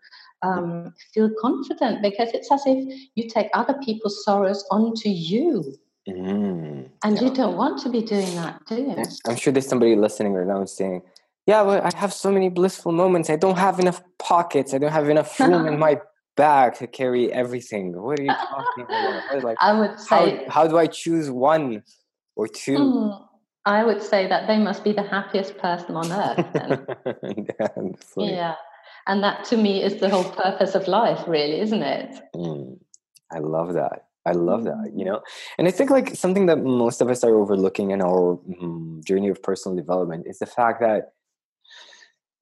um, 0.42 0.94
feel 1.12 1.31
confident 1.40 2.03
because 2.03 2.31
it's 2.33 2.51
as 2.53 2.62
if 2.66 3.09
you 3.14 3.29
take 3.29 3.49
other 3.55 3.75
people's 3.85 4.25
sorrows 4.25 4.64
onto 4.70 5.09
you. 5.09 5.77
Mm, 6.09 6.88
and 7.03 7.16
yeah. 7.16 7.22
you 7.22 7.35
don't 7.35 7.57
want 7.57 7.81
to 7.83 7.88
be 7.88 8.01
doing 8.01 8.33
that, 8.37 8.64
do 8.66 8.77
you? 8.77 9.05
I'm 9.27 9.37
sure 9.37 9.53
there's 9.53 9.66
somebody 9.66 9.96
listening 9.96 10.35
right 10.35 10.46
now 10.46 10.64
saying, 10.64 11.03
Yeah, 11.46 11.64
but 11.64 11.83
I 11.85 11.99
have 11.99 12.12
so 12.12 12.31
many 12.31 12.49
blissful 12.49 12.92
moments. 12.92 13.29
I 13.29 13.37
don't 13.37 13.59
have 13.59 13.81
enough 13.81 14.01
pockets. 14.18 14.72
I 14.72 14.79
don't 14.79 14.92
have 14.92 15.09
enough 15.09 15.38
room 15.40 15.66
in 15.66 15.79
my 15.79 16.01
bag 16.37 16.75
to 16.75 16.87
carry 16.87 17.33
everything. 17.33 18.01
What 18.01 18.20
are 18.20 18.22
you 18.22 18.35
talking 18.35 18.85
about? 18.85 19.22
Like, 19.42 19.57
I 19.61 19.79
would 19.79 19.99
say, 19.99 20.44
how, 20.46 20.62
how 20.62 20.68
do 20.68 20.79
I 20.79 20.87
choose 20.87 21.29
one 21.29 21.83
or 22.37 22.46
two? 22.46 22.79
Mm, 22.79 23.27
I 23.67 23.85
would 23.85 24.03
say 24.03 24.27
that 24.29 24.47
they 24.47 24.59
must 24.59 24.85
be 24.85 24.93
the 24.93 25.03
happiest 25.03 25.59
person 25.59 25.97
on 25.97 26.11
earth. 26.11 26.47
yeah, 27.57 27.85
yeah 28.17 28.55
and 29.07 29.23
that 29.23 29.45
to 29.45 29.57
me 29.57 29.83
is 29.83 29.97
the 29.97 30.11
whole 30.11 30.25
purpose 30.25 30.75
of 30.75 30.89
life 30.89 31.23
really 31.27 31.61
isn't 31.61 31.83
it 31.83 32.21
mm, 32.35 32.79
i 33.33 33.39
love 33.39 33.75
that 33.75 34.07
i 34.27 34.33
love 34.33 34.65
that 34.65 34.93
you 34.95 35.05
mm. 35.05 35.07
know 35.07 35.23
and 35.59 35.69
i 35.69 35.71
think 35.71 35.91
like 35.91 36.15
something 36.15 36.47
that 36.47 36.59
most 36.59 37.01
of 37.01 37.09
us 37.09 37.25
are 37.25 37.35
overlooking 37.35 37.91
in 37.91 38.03
our 38.03 38.39
mm, 38.49 39.03
journey 39.05 39.29
of 39.29 39.43
personal 39.43 39.77
development 39.77 40.27
is 40.27 40.39
the 40.39 40.47
fact 40.47 40.81
that 40.81 41.13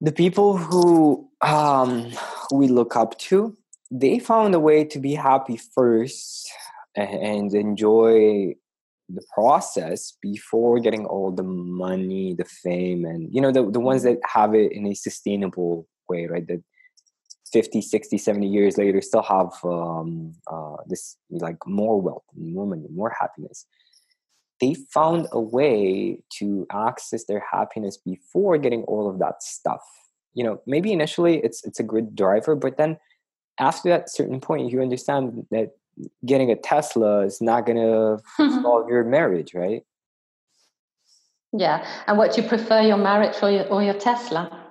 the 0.01 0.11
people 0.11 0.57
who 0.57 1.29
um, 1.41 2.11
we 2.51 2.67
look 2.67 2.95
up 2.95 3.17
to 3.17 3.55
they 3.91 4.19
found 4.19 4.53
a 4.53 4.59
way 4.59 4.83
to 4.83 4.99
be 4.99 5.13
happy 5.13 5.57
first 5.57 6.51
and 6.95 7.53
enjoy 7.53 8.53
the 9.09 9.23
process 9.33 10.17
before 10.21 10.79
getting 10.79 11.05
all 11.05 11.31
the 11.31 11.43
money 11.43 12.33
the 12.33 12.45
fame 12.45 13.05
and 13.05 13.31
you 13.31 13.39
know 13.39 13.51
the, 13.51 13.69
the 13.69 13.79
ones 13.79 14.01
mm. 14.01 14.05
that 14.05 14.19
have 14.25 14.55
it 14.55 14.71
in 14.71 14.87
a 14.87 14.93
sustainable 14.93 15.87
way, 16.09 16.27
right? 16.27 16.47
That 16.47 16.63
50, 17.51 17.81
60, 17.81 18.17
70 18.17 18.47
years 18.47 18.77
later 18.77 19.01
still 19.01 19.21
have 19.21 19.53
um, 19.63 20.33
uh, 20.51 20.77
this 20.87 21.17
like 21.29 21.57
more 21.65 22.01
wealth, 22.01 22.23
more 22.35 22.65
money, 22.65 22.85
more 22.93 23.15
happiness. 23.19 23.65
They 24.59 24.75
found 24.93 25.27
a 25.31 25.39
way 25.39 26.19
to 26.39 26.65
access 26.71 27.25
their 27.25 27.43
happiness 27.51 27.97
before 27.97 28.57
getting 28.57 28.83
all 28.83 29.09
of 29.09 29.19
that 29.19 29.43
stuff. 29.43 29.81
You 30.33 30.43
know, 30.43 30.61
maybe 30.65 30.91
initially 30.91 31.37
it's 31.43 31.63
it's 31.63 31.79
a 31.79 31.83
good 31.83 32.15
driver, 32.15 32.55
but 32.55 32.77
then 32.77 32.97
after 33.59 33.89
that 33.89 34.09
certain 34.09 34.41
point, 34.41 34.69
you 34.71 34.81
understand 34.81 35.45
that 35.51 35.71
getting 36.25 36.51
a 36.51 36.55
Tesla 36.55 37.25
is 37.25 37.41
not 37.41 37.65
gonna 37.65 38.17
solve 38.37 38.89
your 38.89 39.03
marriage, 39.03 39.53
right? 39.53 39.83
Yeah, 41.53 41.87
and 42.07 42.17
what 42.17 42.33
do 42.33 42.41
you 42.41 42.47
prefer, 42.47 42.81
your 42.81 42.97
marriage 42.97 43.35
or 43.41 43.49
your 43.49 43.67
or 43.67 43.83
your 43.83 43.93
Tesla? 43.93 44.65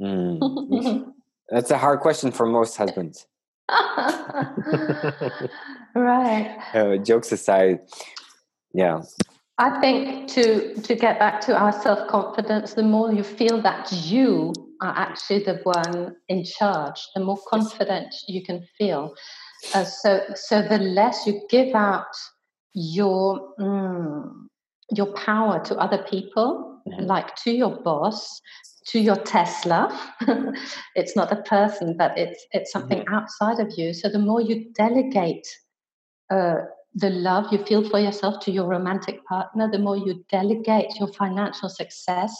Mm. 0.00 1.12
That's 1.50 1.70
a 1.70 1.78
hard 1.78 2.00
question 2.00 2.30
for 2.30 2.46
most 2.46 2.76
husbands. 2.76 3.26
right. 5.94 6.58
Uh, 6.74 6.96
jokes 6.98 7.32
aside, 7.32 7.80
yeah. 8.74 9.00
I 9.58 9.80
think 9.80 10.28
to 10.28 10.74
to 10.74 10.94
get 10.94 11.18
back 11.18 11.40
to 11.42 11.56
our 11.58 11.72
self 11.72 12.08
confidence, 12.08 12.74
the 12.74 12.82
more 12.82 13.12
you 13.12 13.24
feel 13.24 13.60
that 13.62 13.90
you 13.92 14.52
are 14.80 14.94
actually 14.96 15.42
the 15.42 15.60
one 15.64 16.14
in 16.28 16.44
charge, 16.44 17.00
the 17.14 17.24
more 17.24 17.38
confident 17.48 18.14
you 18.28 18.44
can 18.44 18.64
feel. 18.78 19.14
Uh, 19.74 19.84
so 19.84 20.20
so 20.34 20.62
the 20.62 20.78
less 20.78 21.26
you 21.26 21.40
give 21.50 21.74
out 21.74 22.14
your 22.74 23.54
mm, 23.58 24.48
your 24.94 25.12
power 25.14 25.62
to 25.64 25.76
other 25.76 26.04
people, 26.04 26.80
mm-hmm. 26.88 27.04
like 27.04 27.34
to 27.36 27.50
your 27.50 27.82
boss, 27.82 28.40
to 28.88 29.00
your 29.00 29.16
Tesla. 29.16 29.88
it's 30.94 31.16
not 31.16 31.32
a 31.32 31.42
person, 31.42 31.96
but 31.96 32.16
it's 32.16 32.46
it's 32.52 32.72
something 32.72 33.00
mm-hmm. 33.00 33.14
outside 33.14 33.60
of 33.60 33.72
you. 33.76 33.92
So 33.92 34.08
the 34.08 34.18
more 34.18 34.40
you 34.40 34.70
delegate 34.74 35.46
uh, 36.30 36.56
the 36.94 37.10
love 37.10 37.46
you 37.52 37.64
feel 37.64 37.88
for 37.88 38.00
yourself 38.00 38.40
to 38.44 38.50
your 38.50 38.66
romantic 38.66 39.24
partner, 39.26 39.70
the 39.70 39.78
more 39.78 39.96
you 39.96 40.24
delegate 40.30 40.98
your 40.98 41.08
financial 41.08 41.68
success 41.68 42.34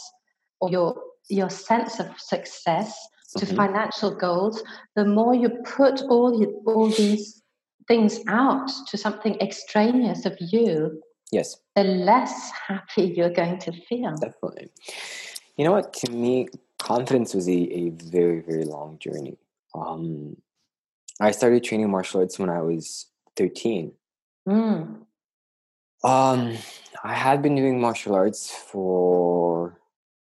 or 0.59 0.69
your 0.69 0.95
your 1.29 1.49
sense 1.49 1.99
of 1.99 2.07
success 2.19 2.97
to 3.37 3.45
mm-hmm. 3.45 3.55
financial 3.55 4.11
goals, 4.11 4.63
the 4.95 5.05
more 5.05 5.35
you 5.35 5.49
put 5.63 6.01
all 6.03 6.43
all 6.65 6.89
these 6.89 7.41
things 7.87 8.19
out 8.27 8.69
to 8.87 8.97
something 8.97 9.35
extraneous 9.41 10.25
of 10.25 10.37
you. 10.39 11.01
Yes. 11.31 11.57
The 11.75 11.83
less 11.83 12.51
happy 12.67 13.13
you're 13.15 13.33
going 13.33 13.59
to 13.59 13.71
feel. 13.71 14.15
Definitely. 14.15 14.69
You 15.57 15.65
know 15.65 15.71
what? 15.73 15.93
To 15.93 16.11
me, 16.11 16.47
confidence 16.77 17.33
was 17.33 17.47
a, 17.47 17.51
a 17.51 17.89
very, 17.89 18.39
very 18.39 18.63
long 18.63 18.97
journey. 18.99 19.37
Um, 19.75 20.37
I 21.19 21.31
started 21.31 21.63
training 21.63 21.91
martial 21.91 22.21
arts 22.21 22.39
when 22.39 22.49
I 22.49 22.61
was 22.61 23.07
13. 23.35 23.91
Mm. 24.47 25.01
Um, 26.03 26.57
I 27.03 27.13
had 27.13 27.41
been 27.41 27.55
doing 27.55 27.81
martial 27.81 28.15
arts 28.15 28.49
for, 28.49 29.77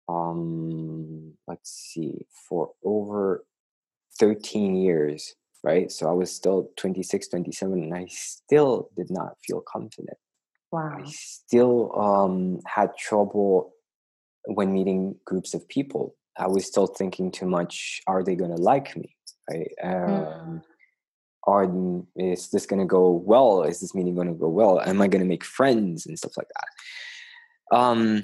um, 0.09 1.35
let's 1.47 1.71
see, 1.71 2.27
for 2.49 2.73
over 2.89 3.45
13 4.19 4.75
years. 4.77 5.35
right? 5.65 5.91
So 5.91 6.09
I 6.09 6.13
was 6.13 6.35
still 6.35 6.71
26, 6.77 7.29
27, 7.29 7.83
and 7.83 7.95
I 7.95 8.07
still 8.09 8.91
did 8.97 9.11
not 9.11 9.33
feel 9.47 9.63
confident. 9.67 10.17
Wow. 10.71 10.99
I 11.01 11.05
still 11.07 11.99
um, 11.99 12.61
had 12.67 12.97
trouble 12.97 13.73
when 14.45 14.73
meeting 14.73 15.17
groups 15.25 15.55
of 15.55 15.69
people. 15.69 16.15
I 16.37 16.47
was 16.47 16.67
still 16.67 16.87
thinking 16.87 17.31
too 17.33 17.47
much. 17.47 18.01
Are 18.07 18.23
they 18.23 18.37
going 18.37 18.55
to 18.55 18.63
like 18.63 18.97
me? 18.97 19.15
Right? 19.51 19.71
Um, 19.83 19.93
Mm. 20.05 20.63
Are 21.47 21.67
is 22.17 22.51
this 22.51 22.67
going 22.67 22.81
to 22.81 22.85
go 22.87 23.11
well? 23.11 23.63
Is 23.63 23.81
this 23.81 23.95
meeting 23.95 24.15
going 24.15 24.29
to 24.29 24.35
go 24.35 24.51
well? 24.51 24.81
Am 24.81 25.01
I 25.01 25.09
going 25.09 25.23
to 25.23 25.29
make 25.29 25.45
friends 25.45 26.05
and 26.05 26.19
stuff 26.19 26.37
like 26.37 26.49
that? 26.57 27.77
Um, 27.79 28.23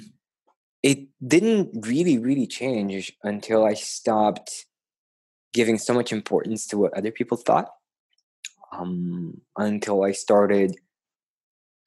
it 0.84 1.08
didn't 1.26 1.86
really, 1.86 2.18
really 2.18 2.46
change 2.46 3.10
until 3.22 3.64
I 3.64 3.72
stopped 3.72 4.66
giving 5.54 5.78
so 5.78 5.94
much 5.94 6.12
importance 6.12 6.66
to 6.66 6.76
what 6.76 6.92
other 6.92 7.10
people 7.10 7.38
thought. 7.38 7.70
Um, 8.70 9.40
until 9.56 10.04
I 10.04 10.12
started 10.12 10.76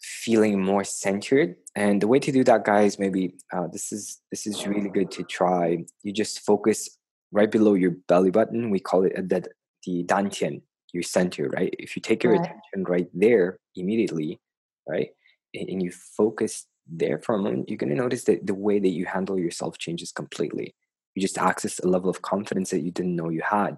feeling 0.02 0.64
more 0.64 0.84
centered 0.84 1.58
and 1.76 2.02
the 2.02 2.08
way 2.08 2.18
to 2.20 2.32
do 2.32 2.44
that 2.44 2.64
guys 2.64 2.98
maybe 3.00 3.36
uh, 3.52 3.68
this 3.68 3.92
is 3.92 4.22
this 4.30 4.46
is 4.46 4.66
really 4.68 4.90
good 4.90 5.10
to 5.10 5.24
try 5.24 5.84
you 6.04 6.14
just 6.14 6.46
focus 6.46 6.88
right 7.32 7.50
below 7.50 7.74
your 7.74 7.92
belly 8.08 8.30
button 8.30 8.70
we 8.70 8.80
call 8.80 9.04
it 9.04 9.14
the, 9.28 9.44
the 9.86 10.04
dantian 10.04 10.62
your 10.94 11.02
center 11.02 11.50
right 11.50 11.74
if 11.80 11.96
you 11.96 12.02
take 12.02 12.24
your 12.24 12.34
Right. 12.34 12.42
attention 12.42 12.84
right 12.88 13.08
there 13.12 13.58
immediately 13.76 14.40
right 14.88 15.10
and, 15.56 15.68
and 15.68 15.82
you 15.82 15.92
focus 15.92 16.68
there 16.90 17.20
for 17.20 17.36
a 17.36 17.40
moment 17.40 17.70
you're 17.70 17.78
going 17.78 17.90
to 17.90 17.96
notice 17.96 18.24
that 18.26 18.46
the 18.46 18.54
way 18.54 18.80
that 18.80 18.90
you 18.90 19.06
handle 19.06 19.38
yourself 19.38 19.78
changes 19.78 20.12
completely. 20.12 20.76
You 21.16 21.22
just 21.22 21.38
access 21.38 21.80
a 21.80 21.88
level 21.88 22.10
of 22.10 22.22
confidence 22.22 22.70
that 22.70 22.82
you 22.82 22.92
didn't 22.92 23.16
know 23.16 23.30
you 23.30 23.42
had. 23.42 23.78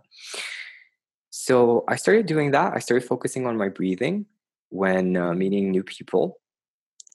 So 1.30 1.84
i 1.88 1.95
started 1.95 2.26
doing 2.26 2.52
that. 2.52 2.74
I 2.76 2.80
started 2.80 3.08
focusing 3.08 3.45
on 3.45 3.58
my 3.58 3.69
breathing 3.69 4.26
when 4.69 5.17
uh, 5.17 5.34
meeting 5.34 5.72
new 5.72 5.84
people, 5.84 6.39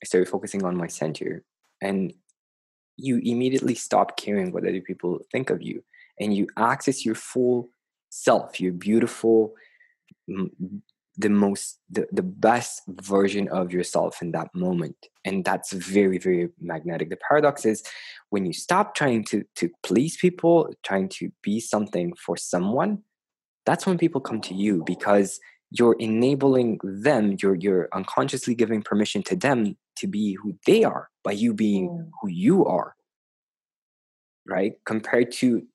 I 0.03 0.05
started 0.05 0.29
focusing 0.29 0.63
on 0.63 0.75
my 0.75 0.87
center, 0.87 1.43
and 1.81 2.13
you 2.97 3.17
immediately 3.23 3.75
stop 3.75 4.17
caring 4.17 4.51
what 4.51 4.67
other 4.67 4.81
people 4.81 5.19
think 5.31 5.49
of 5.49 5.61
you, 5.61 5.83
and 6.19 6.35
you 6.35 6.47
access 6.57 7.05
your 7.05 7.15
full 7.15 7.69
self, 8.09 8.59
your 8.59 8.73
beautiful, 8.73 9.53
the 11.17 11.29
most, 11.29 11.79
the, 11.89 12.07
the 12.11 12.23
best 12.23 12.83
version 12.87 13.47
of 13.49 13.71
yourself 13.71 14.21
in 14.21 14.31
that 14.31 14.49
moment, 14.53 14.95
and 15.23 15.45
that's 15.45 15.71
very, 15.73 16.17
very 16.17 16.49
magnetic. 16.59 17.09
The 17.09 17.17
paradox 17.17 17.65
is 17.65 17.83
when 18.29 18.45
you 18.45 18.53
stop 18.53 18.95
trying 18.95 19.23
to 19.25 19.43
to 19.55 19.69
please 19.83 20.17
people, 20.17 20.69
trying 20.83 21.09
to 21.09 21.31
be 21.41 21.59
something 21.59 22.13
for 22.15 22.37
someone, 22.37 23.03
that's 23.65 23.85
when 23.85 23.97
people 23.97 24.21
come 24.21 24.41
to 24.41 24.53
you 24.53 24.83
because 24.85 25.39
you're 25.71 25.95
enabling 25.99 26.79
them 26.83 27.35
you're 27.41 27.55
you're 27.55 27.89
unconsciously 27.93 28.53
giving 28.55 28.81
permission 28.81 29.23
to 29.23 29.35
them 29.35 29.75
to 29.95 30.07
be 30.07 30.33
who 30.33 30.55
they 30.65 30.83
are 30.83 31.09
by 31.23 31.31
you 31.31 31.53
being 31.53 31.89
Mm. 31.89 32.09
who 32.21 32.29
you 32.29 32.65
are 32.65 32.95
right 34.45 34.73
compared 34.85 35.31
to 35.31 35.65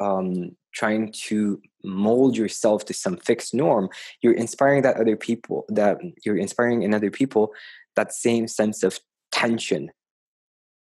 um 0.00 0.56
trying 0.74 1.12
to 1.12 1.60
mold 1.84 2.36
yourself 2.36 2.84
to 2.84 2.94
some 2.94 3.16
fixed 3.16 3.54
norm 3.54 3.88
you're 4.22 4.32
inspiring 4.34 4.82
that 4.82 4.96
other 4.96 5.16
people 5.16 5.64
that 5.68 5.98
you're 6.24 6.36
inspiring 6.36 6.82
in 6.82 6.94
other 6.94 7.10
people 7.10 7.52
that 7.96 8.12
same 8.12 8.48
sense 8.48 8.82
of 8.82 8.98
tension 9.32 9.90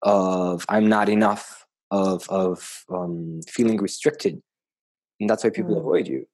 of 0.02 0.64
i'm 0.68 0.88
not 0.88 1.08
enough 1.08 1.66
of 1.90 2.28
of 2.28 2.84
um 2.90 3.40
feeling 3.48 3.78
restricted 3.78 4.42
and 5.20 5.30
that's 5.30 5.44
why 5.44 5.50
people 5.50 5.74
Mm. 5.74 5.80
avoid 5.80 6.08
you 6.08 6.26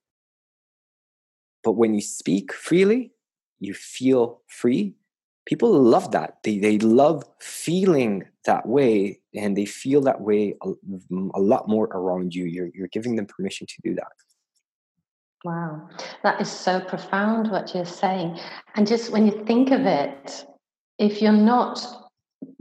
but 1.63 1.73
when 1.73 1.95
you 1.95 2.01
speak 2.01 2.53
freely, 2.53 3.13
you 3.61 3.75
feel 3.75 4.43
free. 4.49 4.95
People 5.45 5.73
love 5.81 6.13
that. 6.13 6.39
They 6.45 6.59
they 6.59 6.79
love 6.79 7.25
feeling 7.41 8.25
that 8.45 8.67
way, 8.67 9.21
and 9.35 9.57
they 9.57 9.67
feel 9.67 10.01
that 10.03 10.21
way 10.21 10.55
a, 10.63 10.73
a 11.35 11.41
lot 11.41 11.69
more 11.69 11.87
around 11.87 12.35
you. 12.35 12.45
You're 12.45 12.71
you're 12.75 12.89
giving 12.89 13.17
them 13.17 13.27
permission 13.27 13.67
to 13.67 13.75
do 13.83 13.95
that. 13.97 14.13
Wow, 15.45 15.89
that 16.23 16.41
is 16.41 16.51
so 16.51 16.81
profound 16.81 17.51
what 17.51 17.75
you're 17.75 17.85
saying. 17.85 18.39
And 18.77 18.87
just 18.87 19.11
when 19.11 19.27
you 19.27 19.45
think 19.45 19.73
of 19.73 19.81
it, 19.87 20.47
if 20.99 21.21
you're 21.21 21.33
not 21.33 21.85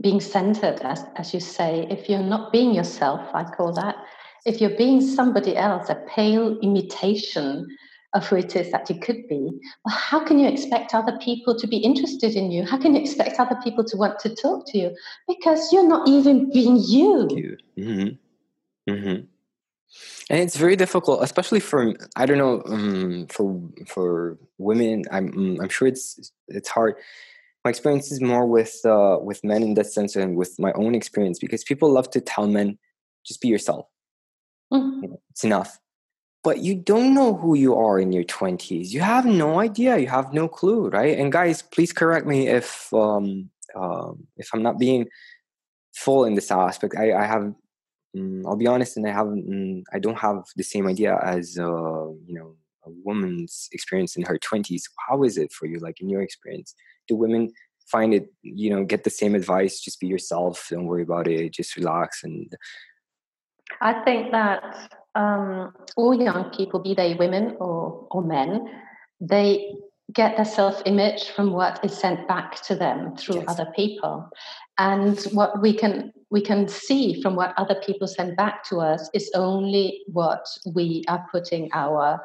being 0.00 0.20
centered, 0.20 0.80
as, 0.82 1.04
as 1.14 1.32
you 1.32 1.38
say, 1.38 1.86
if 1.90 2.08
you're 2.08 2.18
not 2.18 2.52
being 2.52 2.74
yourself, 2.74 3.20
I 3.34 3.44
call 3.44 3.72
that, 3.74 3.96
if 4.44 4.60
you're 4.60 4.76
being 4.76 5.00
somebody 5.00 5.56
else, 5.56 5.90
a 5.90 6.04
pale 6.08 6.58
imitation 6.58 7.68
of 8.14 8.26
who 8.26 8.36
it 8.36 8.54
is 8.54 8.70
that 8.72 8.88
you 8.90 8.98
could 8.98 9.26
be, 9.28 9.48
well, 9.84 9.94
how 9.94 10.22
can 10.22 10.38
you 10.38 10.48
expect 10.48 10.94
other 10.94 11.18
people 11.18 11.58
to 11.58 11.66
be 11.66 11.78
interested 11.78 12.34
in 12.34 12.50
you? 12.50 12.64
How 12.64 12.78
can 12.78 12.94
you 12.94 13.00
expect 13.00 13.40
other 13.40 13.56
people 13.64 13.84
to 13.84 13.96
want 13.96 14.18
to 14.20 14.34
talk 14.34 14.66
to 14.68 14.78
you? 14.78 14.96
Because 15.26 15.72
you're 15.72 15.88
not 15.88 16.06
even 16.08 16.50
being 16.52 16.76
you. 16.76 17.28
You. 17.30 17.56
Mm-hmm. 17.78 18.92
Mm-hmm. 18.92 19.24
And 20.30 20.40
it's 20.40 20.56
very 20.56 20.76
difficult, 20.76 21.22
especially 21.22 21.60
for 21.60 21.94
I 22.16 22.26
don't 22.26 22.38
know 22.38 22.62
um, 22.66 23.26
for 23.28 23.60
for 23.86 24.38
women. 24.58 25.04
I'm 25.10 25.32
mm, 25.32 25.60
I'm 25.60 25.68
sure 25.68 25.86
it's 25.86 26.32
it's 26.48 26.68
hard. 26.68 26.94
My 27.64 27.70
experience 27.70 28.10
is 28.10 28.20
more 28.20 28.46
with 28.46 28.80
uh, 28.86 29.18
with 29.20 29.44
men 29.44 29.62
in 29.62 29.74
that 29.74 29.86
sense, 29.86 30.16
and 30.16 30.34
with 30.34 30.58
my 30.58 30.72
own 30.72 30.94
experience, 30.94 31.38
because 31.38 31.62
people 31.62 31.92
love 31.92 32.10
to 32.12 32.20
tell 32.22 32.46
men, 32.46 32.78
just 33.24 33.42
be 33.42 33.48
yourself. 33.48 33.86
Mhm. 34.72 35.02
you 35.02 35.08
know, 35.08 35.20
it's 35.30 35.44
enough. 35.44 35.78
But 36.44 36.58
you 36.58 36.74
don't 36.74 37.14
know 37.14 37.34
who 37.34 37.54
you 37.54 37.76
are 37.76 38.00
in 38.00 38.12
your 38.12 38.24
20s. 38.24 38.90
You 38.90 39.00
have 39.00 39.24
no 39.24 39.60
idea. 39.60 39.98
You 39.98 40.08
have 40.08 40.32
no 40.32 40.48
clue, 40.48 40.88
right? 40.88 41.16
And 41.16 41.30
guys, 41.30 41.62
please 41.62 41.92
correct 41.92 42.26
me 42.26 42.48
if 42.48 42.92
um, 42.92 43.50
um, 43.76 44.26
if 44.36 44.50
I'm 44.52 44.62
not 44.62 44.78
being 44.78 45.06
full 45.94 46.24
in 46.24 46.34
this 46.34 46.50
aspect. 46.50 46.94
I, 46.98 47.12
I 47.12 47.26
have, 47.26 47.54
mm, 48.16 48.42
I'll 48.44 48.56
be 48.56 48.66
honest, 48.66 48.96
and 48.96 49.06
I 49.06 49.12
haven't, 49.12 49.48
mm, 49.48 49.82
I 49.92 50.00
don't 50.00 50.18
have 50.18 50.44
the 50.56 50.64
same 50.64 50.88
idea 50.88 51.16
as 51.22 51.58
uh, 51.58 52.08
you 52.26 52.34
know 52.34 52.56
a 52.84 52.90
woman's 53.04 53.68
experience 53.70 54.16
in 54.16 54.24
her 54.24 54.38
20s. 54.38 54.82
How 55.08 55.22
is 55.22 55.38
it 55.38 55.52
for 55.52 55.66
you? 55.66 55.78
Like 55.78 56.00
in 56.00 56.08
your 56.08 56.22
experience, 56.22 56.74
do 57.06 57.14
women 57.14 57.52
find 57.86 58.12
it? 58.14 58.26
You 58.42 58.70
know, 58.70 58.84
get 58.84 59.04
the 59.04 59.10
same 59.10 59.36
advice. 59.36 59.80
Just 59.80 60.00
be 60.00 60.08
yourself. 60.08 60.66
Don't 60.70 60.86
worry 60.86 61.02
about 61.02 61.28
it. 61.28 61.52
Just 61.52 61.76
relax 61.76 62.24
and 62.24 62.52
I 63.80 64.04
think 64.04 64.32
that 64.32 64.92
um, 65.14 65.72
all 65.96 66.14
young 66.14 66.50
people, 66.50 66.80
be 66.80 66.94
they 66.94 67.14
women 67.14 67.56
or, 67.60 68.06
or 68.10 68.22
men, 68.22 68.68
they 69.20 69.74
get 70.12 70.36
their 70.36 70.44
self 70.44 70.82
image 70.84 71.28
from 71.30 71.52
what 71.52 71.84
is 71.84 71.96
sent 71.96 72.26
back 72.28 72.60
to 72.62 72.74
them 72.74 73.16
through 73.16 73.40
Yes. 73.40 73.48
other 73.48 73.72
people. 73.76 74.28
And 74.78 75.18
what 75.32 75.60
we 75.60 75.72
can 75.74 76.12
we 76.30 76.40
can 76.40 76.66
see 76.66 77.20
from 77.20 77.36
what 77.36 77.52
other 77.58 77.74
people 77.74 78.06
send 78.06 78.36
back 78.36 78.64
to 78.64 78.80
us 78.80 79.10
is 79.12 79.30
only 79.34 80.02
what 80.06 80.46
we 80.74 81.04
are 81.08 81.26
putting 81.30 81.70
our 81.72 82.22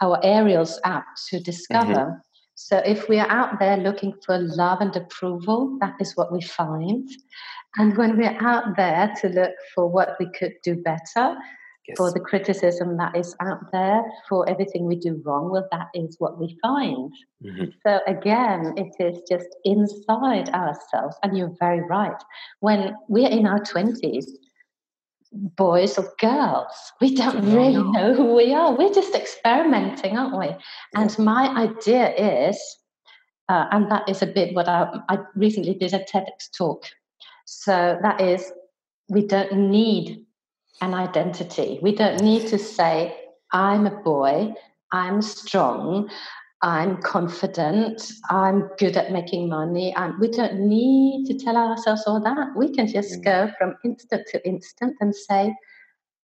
our 0.00 0.18
aerials 0.22 0.80
out 0.84 1.04
to 1.28 1.40
discover. 1.40 2.20
So 2.56 2.78
if 2.78 3.08
we 3.08 3.18
are 3.18 3.28
out 3.28 3.58
there 3.58 3.76
looking 3.76 4.14
for 4.24 4.38
love 4.38 4.80
and 4.80 4.94
approval, 4.94 5.76
that 5.80 5.94
is 6.00 6.16
what 6.16 6.32
we 6.32 6.40
find. 6.40 7.08
And 7.76 7.96
when 7.96 8.16
we're 8.16 8.38
out 8.40 8.76
there 8.76 9.12
to 9.20 9.28
look 9.28 9.54
for 9.74 9.88
what 9.88 10.16
we 10.20 10.30
could 10.38 10.54
do 10.62 10.76
better, 10.76 11.36
yes. 11.86 11.96
for 11.96 12.12
the 12.12 12.20
criticism 12.20 12.96
that 12.96 13.16
is 13.16 13.34
out 13.40 13.70
there, 13.72 14.02
for 14.28 14.48
everything 14.48 14.84
we 14.86 14.96
do 14.96 15.20
wrong, 15.24 15.50
well, 15.50 15.68
that 15.70 15.88
is 15.94 16.16
what 16.18 16.38
we 16.38 16.58
find. 16.62 17.12
Mhm. 17.42 17.72
So 17.86 18.00
again, 18.06 18.74
it 18.76 18.94
is 18.98 19.22
just 19.28 19.48
inside 19.64 20.48
ourselves. 20.50 21.16
And 21.22 21.36
you're 21.36 21.54
very 21.60 21.80
right. 21.80 22.20
When 22.60 22.96
we're 23.08 23.28
in 23.28 23.46
our 23.46 23.60
20s, 23.60 24.26
boys 25.34 25.98
or 25.98 26.12
girls, 26.20 26.92
we 27.00 27.14
don't 27.14 27.44
really 27.52 27.74
know. 27.74 27.90
know 27.90 28.14
who 28.14 28.34
we 28.34 28.54
are. 28.54 28.72
We're 28.76 28.92
just 28.92 29.14
experimenting, 29.14 30.16
aren't 30.16 30.38
we? 30.38 30.56
And 30.94 31.16
my 31.18 31.48
idea 31.56 32.14
is, 32.46 32.56
uh, 33.48 33.66
and 33.72 33.90
that 33.90 34.08
is 34.08 34.22
a 34.22 34.26
bit 34.26 34.54
what 34.54 34.68
I, 34.68 35.00
I 35.08 35.18
recently 35.34 35.74
did 35.74 35.92
a 35.92 36.00
TEDx 36.00 36.50
talk. 36.56 36.84
So 37.46 37.98
that 38.02 38.20
is, 38.20 38.52
we 39.08 39.26
don't 39.26 39.70
need 39.70 40.24
an 40.80 40.94
identity. 40.94 41.78
We 41.82 41.94
don't 41.94 42.20
need 42.22 42.48
to 42.48 42.58
say, 42.58 43.16
I'm 43.52 43.86
a 43.86 43.90
boy, 44.02 44.54
I'm 44.92 45.22
strong, 45.22 46.10
I'm 46.62 47.00
confident, 47.02 48.10
I'm 48.30 48.70
good 48.78 48.96
at 48.96 49.12
making 49.12 49.48
money. 49.48 49.94
And 49.96 50.18
we 50.18 50.28
don't 50.28 50.60
need 50.60 51.26
to 51.26 51.34
tell 51.38 51.56
ourselves 51.56 52.04
all 52.06 52.20
that. 52.20 52.48
We 52.56 52.72
can 52.74 52.86
just 52.86 53.20
Mm. 53.20 53.24
go 53.24 53.52
from 53.58 53.76
instant 53.84 54.26
to 54.32 54.46
instant 54.48 54.96
and 55.00 55.14
say, 55.14 55.54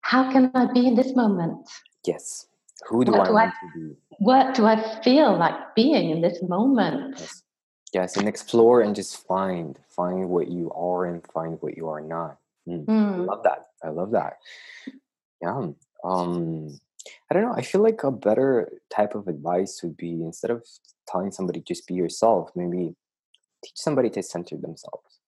how 0.03 0.31
can 0.33 0.51
I 0.55 0.67
be 0.73 0.87
in 0.87 0.95
this 0.95 1.15
moment? 1.15 1.69
Yes. 2.07 2.47
Who 2.89 3.05
do 3.05 3.13
What 3.13 3.21
I 3.21 3.29
do 3.29 3.37
I- 3.37 3.47
to 3.47 3.53
be? 3.75 3.97
What 4.19 4.55
do 4.55 4.67
I 4.67 4.77
feel 5.03 5.37
like 5.37 5.75
being 5.75 6.11
in 6.11 6.21
this 6.23 6.43
moment? 6.43 7.19
Yes. 7.21 7.43
Yes, 7.93 8.17
and 8.17 8.29
explore 8.29 8.83
and 8.83 8.95
just 8.95 9.27
find 9.27 9.79
find 9.89 10.29
what 10.31 10.47
you 10.49 10.71
are 10.73 11.07
and 11.07 11.27
find 11.27 11.61
what 11.61 11.77
you 11.77 11.89
are 11.89 12.01
not. 12.01 12.39
I 12.69 12.73
Hmm. 12.87 13.27
love 13.27 13.43
that. 13.43 13.70
I 13.85 13.91
love 13.91 14.13
that. 14.13 14.35
Yeah. 15.43 15.71
Um 16.05 16.79
I 17.31 17.35
don't 17.35 17.45
know. 17.45 17.55
I 17.55 17.63
feel 17.63 17.83
like 17.83 18.03
a 18.05 18.11
better 18.11 18.71
type 18.95 19.15
of 19.15 19.29
advice 19.29 19.81
would 19.83 19.97
be 19.97 20.13
instead 20.13 20.51
of 20.51 20.65
telling 21.09 21.33
somebody 21.33 21.61
just 21.61 21.87
be 21.87 21.95
yourself, 21.95 22.51
maybe 22.55 22.95
teach 23.65 23.77
somebody 23.77 24.11
to 24.11 24.23
center 24.23 24.57
themselves. 24.57 25.21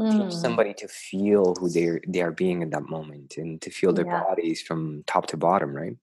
Teach 0.00 0.20
Mm, 0.20 0.32
somebody 0.32 0.74
to 0.74 0.88
feel 0.88 1.54
who 1.60 1.68
they 1.68 2.00
they 2.08 2.22
are 2.22 2.32
being 2.32 2.62
in 2.62 2.70
that 2.70 2.88
moment 2.88 3.36
and 3.36 3.60
to 3.62 3.70
feel 3.70 3.92
their 3.92 4.06
yeah. 4.06 4.24
bodies 4.24 4.60
from 4.62 5.04
top 5.06 5.26
to 5.26 5.36
bottom, 5.36 5.72
right? 5.74 5.96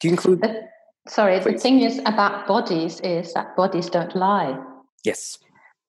Do 0.00 0.08
you 0.08 0.12
include 0.12 0.40
But 0.40 0.68
sorry, 1.08 1.38
the 1.38 1.52
thing 1.58 1.80
is 1.80 1.98
about 2.00 2.46
bodies 2.46 3.00
is 3.00 3.32
that 3.34 3.56
bodies 3.56 3.88
don't 3.88 4.14
lie. 4.14 4.58
Yes. 5.04 5.38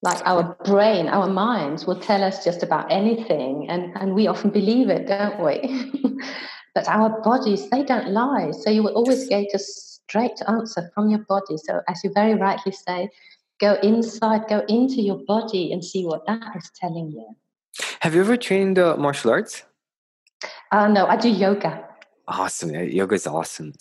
Like 0.04 0.22
our 0.26 0.56
brain, 0.64 1.08
our 1.08 1.28
minds 1.28 1.88
will 1.88 2.00
tell 2.00 2.24
us 2.24 2.44
just 2.44 2.62
about 2.62 2.92
anything, 2.92 3.68
and, 3.70 3.92
and 3.96 4.14
we 4.14 4.28
often 4.28 4.52
believe 4.52 4.90
it, 4.90 5.08
don't 5.08 5.44
we? 5.44 6.20
but 6.76 6.88
our 6.88 7.22
bodies, 7.22 7.70
they 7.72 7.84
don't 7.84 8.10
lie. 8.10 8.52
So 8.52 8.70
you 8.70 8.84
will 8.84 8.94
always 8.94 9.28
get 9.28 9.48
a 9.56 9.60
straight 9.60 10.40
answer 10.48 10.92
from 10.94 11.10
your 11.10 11.20
body. 11.28 11.58
So, 11.58 11.82
as 11.88 12.04
you 12.04 12.12
very 12.14 12.36
rightly 12.36 12.72
say, 12.72 13.10
go 13.60 13.74
inside, 13.82 14.48
go 14.48 14.64
into 14.68 15.02
your 15.02 15.18
body 15.28 15.72
and 15.72 15.84
see 15.84 16.06
what 16.06 16.26
that 16.28 16.56
is 16.56 16.72
telling 16.80 17.12
you. 17.12 17.36
Have 18.02 18.16
you 18.16 18.22
ever 18.22 18.38
trained 18.38 18.80
uh, 18.80 18.96
martial 18.98 19.32
arts? 19.32 19.64
Uh, 20.72 20.88
no, 20.88 21.08
I 21.08 21.18
do 21.18 21.30
yoga. 21.30 21.84
Awesome. 22.28 22.74
Yoga 22.74 23.16
is 23.16 23.28
awesome. 23.28 23.74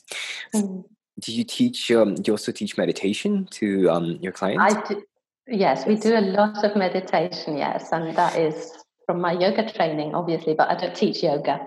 Mm. 0.55 0.85
Do 1.19 1.33
you 1.33 1.45
teach? 1.45 1.91
Um, 1.91 2.15
do 2.15 2.23
you 2.27 2.33
also 2.35 2.53
teach 2.53 2.77
meditation 2.79 3.47
to 3.53 3.91
um, 3.91 4.19
your 4.21 4.33
clients? 4.33 4.75
I 4.75 4.89
do, 4.89 5.03
yes, 5.49 5.87
we 5.87 5.97
do 5.97 6.17
a 6.17 6.21
lot 6.21 6.65
of 6.65 6.77
meditation, 6.77 7.57
yes, 7.57 7.91
and 7.93 8.15
that 8.17 8.37
is 8.37 8.73
from 9.07 9.21
my 9.21 9.33
yoga 9.33 9.71
training, 9.73 10.15
obviously, 10.15 10.55
but 10.55 10.69
I 10.69 10.75
don't 10.77 10.95
teach 10.95 11.23
yoga. 11.23 11.67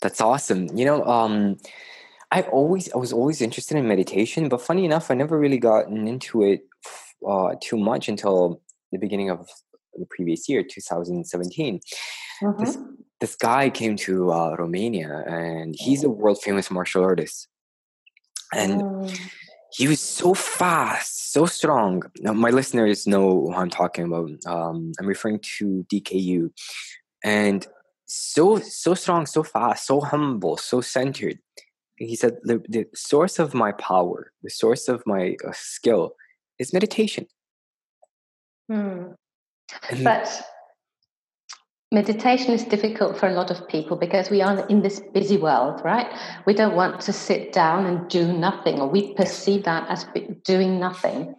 That's 0.00 0.20
awesome. 0.20 0.68
You 0.76 0.84
know, 0.84 1.04
um, 1.04 1.56
I 2.30 2.42
always 2.42 2.92
I 2.92 2.98
was 2.98 3.12
always 3.12 3.40
interested 3.40 3.76
in 3.76 3.86
meditation, 3.86 4.48
but 4.48 4.60
funny 4.60 4.84
enough, 4.84 5.10
I 5.10 5.14
never 5.14 5.38
really 5.38 5.58
gotten 5.58 6.08
into 6.08 6.42
it 6.42 6.66
uh, 7.26 7.54
too 7.60 7.76
much 7.76 8.08
until 8.08 8.60
the 8.90 8.98
beginning 8.98 9.30
of 9.30 9.48
the 9.94 10.06
previous 10.06 10.48
year, 10.48 10.62
2017. 10.62 11.80
This 12.58 12.76
Mhm. 12.76 12.96
this 13.20 13.36
guy 13.36 13.70
came 13.70 13.96
to 13.96 14.32
uh, 14.32 14.56
Romania, 14.58 15.22
and 15.26 15.76
he's 15.78 16.02
a 16.02 16.10
world 16.10 16.42
famous 16.42 16.70
martial 16.70 17.04
artist, 17.04 17.48
and 18.52 18.82
Mm. 18.82 19.30
He 19.74 19.88
was 19.88 20.00
so 20.00 20.34
fast, 20.34 21.32
so 21.32 21.46
strong. 21.46 22.02
Now, 22.20 22.32
my 22.32 22.50
listeners 22.50 23.06
know 23.06 23.46
who 23.46 23.54
I'm 23.54 23.70
talking 23.70 24.04
about. 24.04 24.30
Um, 24.46 24.92
I'm 25.00 25.06
referring 25.06 25.40
to 25.58 25.86
DKU, 25.92 26.50
and 27.24 27.66
so 28.06 28.58
so 28.58 28.94
strong, 28.94 29.26
so 29.26 29.42
fast, 29.42 29.86
so 29.86 30.00
humble, 30.00 30.56
so 30.58 30.80
centered. 30.80 31.38
He 31.96 32.16
said, 32.16 32.36
"The, 32.42 32.62
the 32.68 32.86
source 32.94 33.38
of 33.38 33.54
my 33.54 33.72
power, 33.72 34.32
the 34.42 34.50
source 34.50 34.88
of 34.88 35.02
my 35.06 35.36
uh, 35.46 35.52
skill, 35.54 36.12
is 36.58 36.72
meditation." 36.72 37.26
Mm. 38.70 39.14
And 39.90 40.04
But 40.04 40.42
meditation 41.92 42.52
is 42.52 42.64
difficult 42.64 43.18
for 43.18 43.28
a 43.28 43.32
lot 43.34 43.50
of 43.50 43.68
people 43.68 43.96
because 43.96 44.30
we 44.30 44.40
are 44.40 44.66
in 44.68 44.80
this 44.80 45.00
busy 45.12 45.36
world, 45.36 45.82
right? 45.84 46.08
We 46.46 46.54
don't 46.54 46.74
want 46.74 47.00
to 47.02 47.12
sit 47.12 47.52
down 47.52 47.84
and 47.84 48.08
do 48.08 48.32
nothing, 48.32 48.80
or 48.80 48.88
we 48.88 49.12
perceive 49.14 49.64
that 49.64 49.88
as 49.90 50.06
doing 50.44 50.80
nothing. 50.80 51.34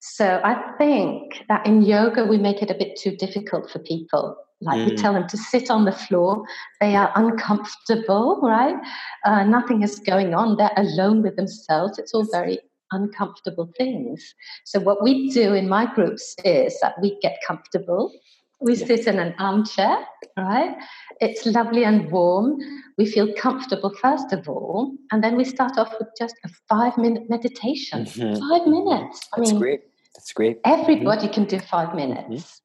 So 0.00 0.40
I 0.44 0.62
think 0.78 1.42
that 1.48 1.66
in 1.66 1.82
yoga, 1.82 2.24
we 2.24 2.38
make 2.38 2.62
it 2.62 2.70
a 2.70 2.74
bit 2.74 2.96
too 2.96 3.16
difficult 3.16 3.68
for 3.68 3.80
people. 3.80 4.36
Like 4.60 4.86
we 4.86 4.92
Mm. 4.92 5.02
tell 5.02 5.12
them 5.12 5.28
to 5.28 5.36
sit 5.36 5.70
on 5.70 5.84
the 5.84 5.92
floor, 5.92 6.44
they 6.80 6.94
are 6.96 7.10
uncomfortable, 7.16 8.40
right? 8.42 8.76
Uh, 9.24 9.42
nothing 9.44 9.82
is 9.82 9.98
going 9.98 10.32
on, 10.34 10.56
they're 10.56 10.72
alone 10.76 11.22
with 11.22 11.36
themselves. 11.36 11.98
It's 11.98 12.14
all 12.14 12.26
very 12.30 12.60
uncomfortable 12.92 13.68
things. 13.76 14.34
So, 14.64 14.78
what 14.80 15.02
we 15.02 15.30
do 15.30 15.52
in 15.54 15.68
my 15.68 15.92
groups 15.94 16.36
is 16.44 16.78
that 16.80 16.94
we 17.02 17.18
get 17.20 17.38
comfortable. 17.46 18.12
We 18.60 18.74
sit 18.74 19.06
in 19.06 19.18
an 19.18 19.34
armchair, 19.38 19.98
right? 20.36 20.76
It's 21.20 21.44
lovely 21.44 21.84
and 21.84 22.10
warm. 22.10 22.58
We 22.96 23.04
feel 23.06 23.32
comfortable, 23.34 23.92
first 24.00 24.32
of 24.32 24.48
all. 24.48 24.94
And 25.12 25.22
then 25.22 25.36
we 25.36 25.44
start 25.44 25.76
off 25.76 25.92
with 25.98 26.08
just 26.18 26.36
a 26.44 26.48
five 26.68 26.96
minute 26.96 27.28
meditation. 27.28 28.04
Mhm. 28.04 28.38
Five 28.48 28.66
minutes. 28.66 29.28
I 29.34 29.40
That's 29.40 29.52
mean, 29.52 29.60
great. 29.60 29.80
That's 30.14 30.32
great. 30.32 30.62
Mm-hmm. 30.62 30.80
everybody 30.80 31.28
can 31.28 31.44
do 31.44 31.58
five 31.58 31.94
minutes. 31.94 32.62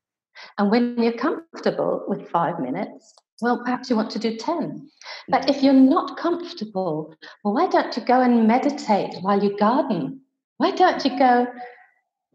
And 0.58 0.72
when 0.72 0.98
you're 1.02 1.12
comfortable 1.28 2.06
with 2.08 2.30
five 2.30 2.60
minutes, 2.60 3.14
well, 3.42 3.62
perhaps 3.64 3.90
you 3.90 3.96
want 3.96 4.12
to 4.12 4.20
do 4.20 4.38
10. 4.38 4.90
But 5.28 5.50
if 5.50 5.62
you're 5.62 5.74
not 5.74 6.16
comfortable, 6.18 7.14
well, 7.44 7.54
why 7.54 7.68
don't 7.68 7.96
you 7.98 8.04
go 8.04 8.22
and 8.22 8.48
meditate 8.48 9.16
while 9.22 9.44
you 9.44 9.58
garden? 9.58 10.22
Why 10.58 10.72
don't 10.72 11.04
you 11.04 11.18
go 11.18 11.48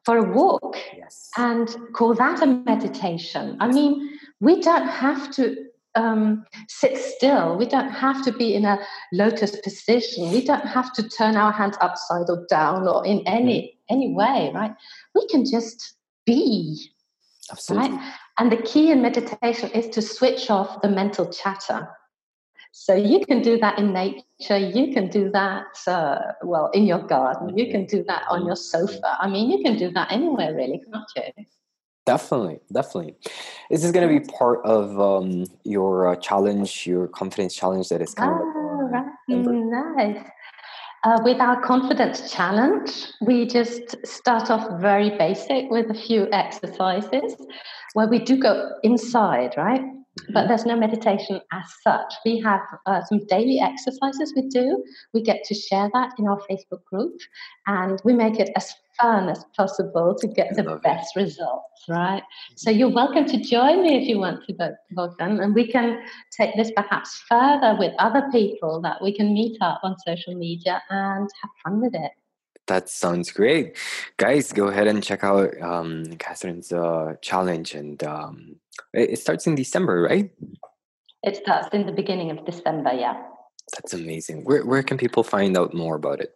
for 0.06 0.16
a 0.16 0.22
walk 0.22 0.76
Yes. 0.96 1.30
and 1.36 1.76
call 1.92 2.14
that 2.14 2.40
a 2.40 2.46
meditation? 2.46 3.56
I 3.60 3.66
mean, 3.66 4.18
we 4.40 4.62
don't 4.62 4.86
have 4.88 5.30
to 5.32 5.56
um, 5.96 6.44
sit 6.68 6.96
still. 6.96 7.56
We 7.56 7.66
don't 7.66 7.90
have 7.90 8.22
to 8.24 8.32
be 8.32 8.54
in 8.54 8.64
a 8.64 8.78
lotus 9.12 9.56
position. 9.60 10.30
We 10.30 10.44
don't 10.44 10.66
have 10.66 10.92
to 10.94 11.08
turn 11.08 11.36
our 11.36 11.50
hands 11.52 11.76
upside 11.80 12.30
or 12.30 12.46
down 12.48 12.86
or 12.86 13.04
in 13.04 13.26
any 13.26 13.78
any 13.90 14.12
way, 14.14 14.50
right? 14.54 14.74
We 15.14 15.26
can 15.28 15.44
just 15.44 15.96
be, 16.24 16.90
Absolutely. 17.50 17.96
right? 17.96 18.12
And 18.38 18.52
the 18.52 18.56
key 18.58 18.90
in 18.90 19.00
meditation 19.00 19.70
is 19.70 19.88
to 19.90 20.02
switch 20.02 20.50
off 20.50 20.82
the 20.82 20.88
mental 20.88 21.26
chatter. 21.32 21.88
So 22.78 22.94
you 22.94 23.24
can 23.24 23.40
do 23.40 23.56
that 23.58 23.78
in 23.78 23.94
nature. 23.94 24.58
You 24.58 24.92
can 24.92 25.08
do 25.08 25.30
that, 25.30 25.78
uh, 25.86 26.18
well, 26.42 26.68
in 26.74 26.84
your 26.84 26.98
garden. 26.98 27.56
You 27.56 27.70
can 27.70 27.86
do 27.86 28.04
that 28.06 28.24
on 28.28 28.44
your 28.44 28.54
sofa. 28.54 29.16
I 29.18 29.28
mean, 29.28 29.50
you 29.50 29.64
can 29.64 29.78
do 29.78 29.90
that 29.92 30.12
anywhere, 30.12 30.54
really, 30.54 30.82
can't 30.92 31.10
you? 31.16 31.44
Definitely, 32.04 32.60
definitely. 32.70 33.14
This 33.70 33.80
is 33.80 33.82
this 33.82 33.92
going 33.92 34.06
to 34.06 34.20
be 34.20 34.30
part 34.30 34.60
of 34.66 35.00
um, 35.00 35.46
your 35.64 36.08
uh, 36.08 36.16
challenge, 36.16 36.86
your 36.86 37.08
confidence 37.08 37.54
challenge 37.56 37.88
that 37.88 38.02
is 38.02 38.12
coming 38.12 38.34
up? 38.34 38.44
Ah, 38.44 38.78
right. 38.92 39.96
Nice. 39.96 40.28
Uh, 41.02 41.18
with 41.24 41.40
our 41.40 41.58
confidence 41.62 42.30
challenge, 42.30 43.06
we 43.22 43.46
just 43.46 43.96
start 44.06 44.50
off 44.50 44.82
very 44.82 45.16
basic 45.16 45.70
with 45.70 45.90
a 45.90 45.94
few 45.94 46.28
exercises 46.30 47.36
where 47.94 48.06
we 48.06 48.18
do 48.18 48.36
go 48.36 48.72
inside, 48.82 49.54
right? 49.56 49.80
But 50.32 50.48
there's 50.48 50.66
no 50.66 50.76
meditation 50.76 51.40
as 51.52 51.64
such. 51.82 52.14
We 52.24 52.40
have 52.40 52.60
uh, 52.86 53.02
some 53.04 53.26
daily 53.26 53.60
exercises 53.60 54.32
we 54.34 54.48
do. 54.48 54.82
We 55.12 55.22
get 55.22 55.44
to 55.44 55.54
share 55.54 55.90
that 55.92 56.12
in 56.18 56.26
our 56.26 56.40
Facebook 56.50 56.84
group 56.84 57.20
and 57.66 58.00
we 58.04 58.12
make 58.12 58.40
it 58.40 58.50
as 58.56 58.74
fun 59.00 59.28
as 59.28 59.44
possible 59.56 60.16
to 60.18 60.26
get 60.26 60.48
I 60.52 60.54
the 60.54 60.62
love 60.64 60.78
it. 60.78 60.82
best 60.82 61.14
results, 61.16 61.84
right? 61.88 62.22
So 62.56 62.70
you're 62.70 62.92
welcome 62.92 63.26
to 63.26 63.38
join 63.38 63.82
me 63.82 63.96
if 64.02 64.08
you 64.08 64.18
want 64.18 64.44
to, 64.46 64.54
Bog- 64.54 64.72
Bogdan, 64.92 65.40
and 65.40 65.54
we 65.54 65.70
can 65.70 66.02
take 66.36 66.56
this 66.56 66.72
perhaps 66.74 67.22
further 67.28 67.76
with 67.78 67.92
other 67.98 68.28
people 68.32 68.80
that 68.82 69.02
we 69.02 69.14
can 69.14 69.32
meet 69.34 69.58
up 69.60 69.80
on 69.82 69.96
social 70.04 70.34
media 70.34 70.82
and 70.90 71.28
have 71.42 71.50
fun 71.62 71.80
with 71.80 71.94
it. 71.94 72.12
That 72.66 72.88
sounds 72.88 73.30
great. 73.30 73.76
Guys, 74.16 74.52
go 74.52 74.66
ahead 74.66 74.88
and 74.88 75.00
check 75.02 75.22
out 75.22 75.50
um, 75.62 76.04
Catherine's 76.18 76.72
uh, 76.72 77.14
challenge. 77.22 77.74
And 77.74 78.02
um, 78.02 78.56
it, 78.92 79.18
starts 79.18 79.46
in 79.46 79.54
December, 79.54 80.02
right? 80.02 80.30
It 81.22 81.36
starts 81.36 81.68
in 81.72 81.86
the 81.86 81.92
beginning 81.92 82.30
of 82.30 82.44
December, 82.44 82.92
yeah. 82.92 83.22
That's 83.74 83.94
amazing. 83.94 84.44
Where, 84.44 84.64
where 84.64 84.82
can 84.82 84.96
people 84.96 85.22
find 85.22 85.56
out 85.56 85.74
more 85.74 85.96
about 85.96 86.20
it? 86.20 86.34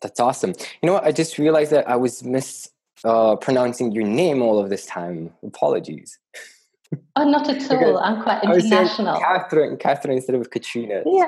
That's 0.00 0.20
awesome. 0.20 0.54
You 0.82 0.86
know 0.86 0.94
what? 0.94 1.04
I 1.04 1.12
just 1.12 1.38
realized 1.38 1.70
that 1.72 1.86
I 1.88 1.96
was 1.96 2.22
mis 2.22 2.70
uh, 3.04 3.36
pronouncing 3.36 3.92
your 3.92 4.04
name 4.04 4.42
all 4.42 4.58
of 4.58 4.70
this 4.70 4.86
time. 4.86 5.30
Apologies. 5.44 6.18
Oh, 7.16 7.24
not 7.28 7.48
at 7.48 7.58
Because 7.58 7.72
all. 7.72 7.98
I'm 7.98 8.22
quite 8.22 8.44
I 8.44 8.50
was 8.50 8.62
saying 8.62 8.72
international. 8.72 9.18
Catherine, 9.18 9.76
Catherine 9.78 10.16
instead 10.16 10.36
of 10.36 10.50
Katrine. 10.50 10.90
Yeah, 11.06 11.26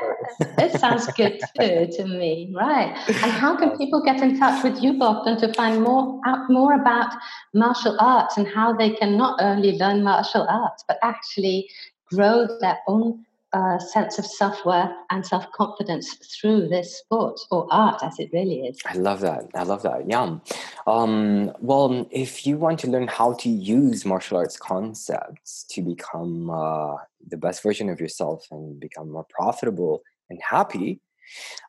it 0.58 0.78
sounds 0.80 1.06
good 1.14 1.40
too 1.60 1.88
to 1.96 2.06
me, 2.06 2.52
right? 2.54 2.96
And 3.08 3.32
how 3.32 3.56
can 3.56 3.76
people 3.76 4.02
get 4.04 4.20
in 4.20 4.38
touch 4.38 4.62
with 4.62 4.82
you, 4.82 4.98
Bogdan, 4.98 5.38
to 5.38 5.52
find 5.54 5.82
more 5.82 6.20
out 6.26 6.48
more 6.48 6.74
about 6.74 7.12
martial 7.54 7.96
arts 7.98 8.36
and 8.36 8.46
how 8.46 8.72
they 8.72 8.90
can 8.90 9.16
not 9.16 9.40
only 9.40 9.72
learn 9.72 10.04
martial 10.04 10.46
arts 10.48 10.84
but 10.86 10.98
actually 11.02 11.68
grow 12.12 12.46
their 12.60 12.78
own 12.86 13.24
uh, 13.52 13.78
sense 13.78 14.18
of 14.18 14.26
self 14.26 14.64
worth 14.64 14.90
and 15.10 15.24
self 15.24 15.50
confidence 15.52 16.14
through 16.14 16.68
this 16.68 16.98
sport 16.98 17.38
or 17.50 17.66
art, 17.70 18.02
as 18.02 18.18
it 18.18 18.30
really 18.32 18.60
is. 18.60 18.78
I 18.84 18.94
love 18.94 19.20
that. 19.20 19.44
I 19.54 19.62
love 19.62 19.82
that. 19.82 20.08
Yeah. 20.08 20.38
Um, 20.86 21.52
well, 21.60 22.06
if 22.10 22.46
you 22.46 22.58
want 22.58 22.80
to 22.80 22.90
learn 22.90 23.08
how 23.08 23.34
to 23.34 23.48
use 23.48 24.04
martial 24.04 24.36
arts 24.38 24.56
concepts 24.56 25.64
to 25.70 25.82
become 25.82 26.50
uh, 26.50 26.96
the 27.28 27.36
best 27.36 27.62
version 27.62 27.88
of 27.88 28.00
yourself 28.00 28.46
and 28.50 28.78
become 28.80 29.10
more 29.10 29.26
profitable 29.28 30.02
and 30.30 30.40
happy. 30.42 31.00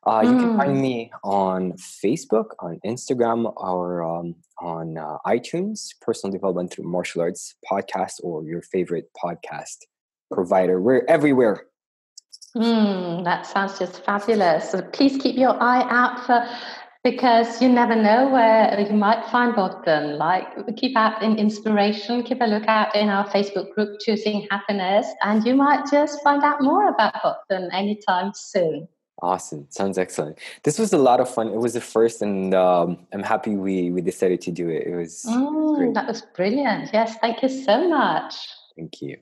Uh, 0.05 0.21
you 0.23 0.37
can 0.37 0.55
find 0.55 0.79
me 0.79 1.11
on 1.23 1.73
Facebook, 1.73 2.49
on 2.59 2.79
Instagram, 2.85 3.51
or 3.57 4.03
um, 4.03 4.35
on 4.59 4.97
uh, 4.99 5.17
iTunes, 5.25 5.89
Personal 5.99 6.31
Development 6.31 6.71
Through 6.71 6.85
Martial 6.85 7.21
Arts 7.21 7.55
podcast, 7.69 8.19
or 8.21 8.43
your 8.43 8.61
favorite 8.61 9.09
podcast 9.17 9.77
provider. 10.31 10.81
We're 10.81 11.05
everywhere. 11.07 11.65
Mm, 12.55 13.23
that 13.23 13.45
sounds 13.45 13.77
just 13.77 14.03
fabulous. 14.03 14.71
So 14.71 14.81
please 14.81 15.17
keep 15.21 15.35
your 15.35 15.61
eye 15.61 15.85
out 15.89 16.25
for 16.25 16.47
because 17.03 17.61
you 17.61 17.69
never 17.69 17.95
know 17.95 18.29
where 18.29 18.79
you 18.79 18.93
might 18.93 19.23
find 19.27 19.55
Bogdan. 19.55 20.17
Like 20.17 20.47
keep 20.75 20.97
out 20.97 21.21
in 21.21 21.37
inspiration, 21.37 22.23
keep 22.23 22.41
a 22.41 22.45
lookout 22.45 22.95
in 22.95 23.09
our 23.09 23.27
Facebook 23.29 23.73
group, 23.73 23.99
Choosing 23.99 24.47
Happiness, 24.49 25.07
and 25.23 25.45
you 25.45 25.55
might 25.55 25.89
just 25.91 26.21
find 26.23 26.43
out 26.43 26.61
more 26.61 26.89
about 26.89 27.13
Bogdan 27.21 27.69
anytime 27.71 28.31
soon. 28.33 28.87
Awesome. 29.21 29.65
Sounds 29.69 29.97
excellent. 29.97 30.37
This 30.63 30.77
was 30.77 30.93
a 30.93 30.97
lot 30.97 31.19
of 31.19 31.33
fun. 31.33 31.47
It 31.47 31.57
was 31.57 31.73
the 31.73 31.81
first, 31.81 32.21
and 32.21 32.53
um, 32.53 33.07
I'm 33.13 33.23
happy 33.23 33.55
we, 33.55 33.89
we 33.89 34.01
decided 34.01 34.41
to 34.41 34.51
do 34.51 34.69
it. 34.69 34.85
It 34.85 34.95
was. 34.95 35.25
Mm, 35.27 35.93
that 35.95 36.07
was 36.07 36.21
brilliant. 36.35 36.91
Yes. 36.93 37.17
Thank 37.17 37.41
you 37.41 37.49
so 37.49 37.89
much. 37.89 38.35
Thank 38.75 39.01
you. 39.01 39.17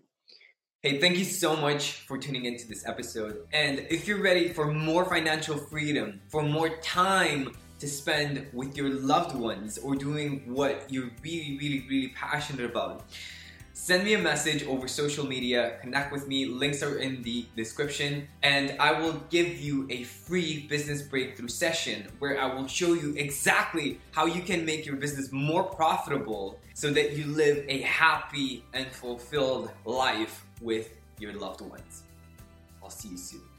Hey, 0.86 1.00
thank 1.00 1.18
you 1.18 1.24
so 1.24 1.56
much 1.56 1.94
for 1.94 2.16
tuning 2.16 2.46
into 2.46 2.68
this 2.68 2.86
episode. 2.88 3.48
And 3.52 3.88
if 3.90 4.08
you're 4.08 4.22
ready 4.22 4.50
for 4.50 4.72
more 4.72 5.04
financial 5.04 5.58
freedom, 5.58 6.22
for 6.28 6.44
more 6.44 6.78
time 6.78 7.56
to 7.80 7.88
spend 7.88 8.46
with 8.54 8.78
your 8.78 8.90
loved 8.90 9.36
ones, 9.36 9.80
or 9.80 9.96
doing 9.96 10.44
what 10.46 10.86
you're 10.88 11.10
really, 11.24 11.58
really, 11.60 11.88
really 11.90 12.10
passionate 12.10 12.70
about, 12.70 13.04
send 13.74 14.04
me 14.04 14.14
a 14.14 14.20
message 14.20 14.64
over 14.66 14.88
social 14.88 15.26
media, 15.26 15.80
connect 15.82 16.12
with 16.12 16.28
me, 16.28 16.46
links 16.46 16.84
are 16.84 17.00
in 17.00 17.24
the 17.24 17.48
description, 17.56 18.28
and 18.44 18.76
I 18.80 19.02
will 19.02 19.14
give 19.32 19.60
you 19.60 19.88
a 19.90 20.04
free 20.04 20.68
business 20.70 21.02
breakthrough 21.02 21.48
session 21.48 22.10
where 22.20 22.40
I 22.40 22.54
will 22.54 22.68
show 22.68 22.94
you 22.94 23.16
exactly 23.18 24.00
how 24.12 24.28
you 24.28 24.44
can 24.44 24.64
make 24.64 24.86
your 24.86 24.98
business 24.98 25.32
more 25.32 25.64
profitable 25.64 26.60
so 26.76 26.92
that 26.92 27.14
you 27.14 27.26
live 27.26 27.66
a 27.68 27.82
happy 27.82 28.64
and 28.72 28.86
fulfilled 28.92 29.72
life 29.84 30.45
with 30.62 30.90
your 31.20 31.34
loved 31.34 31.62
ones. 31.62 32.04
I'll 32.84 32.90
see 32.90 33.10
you 33.10 33.18
soon. 33.18 33.55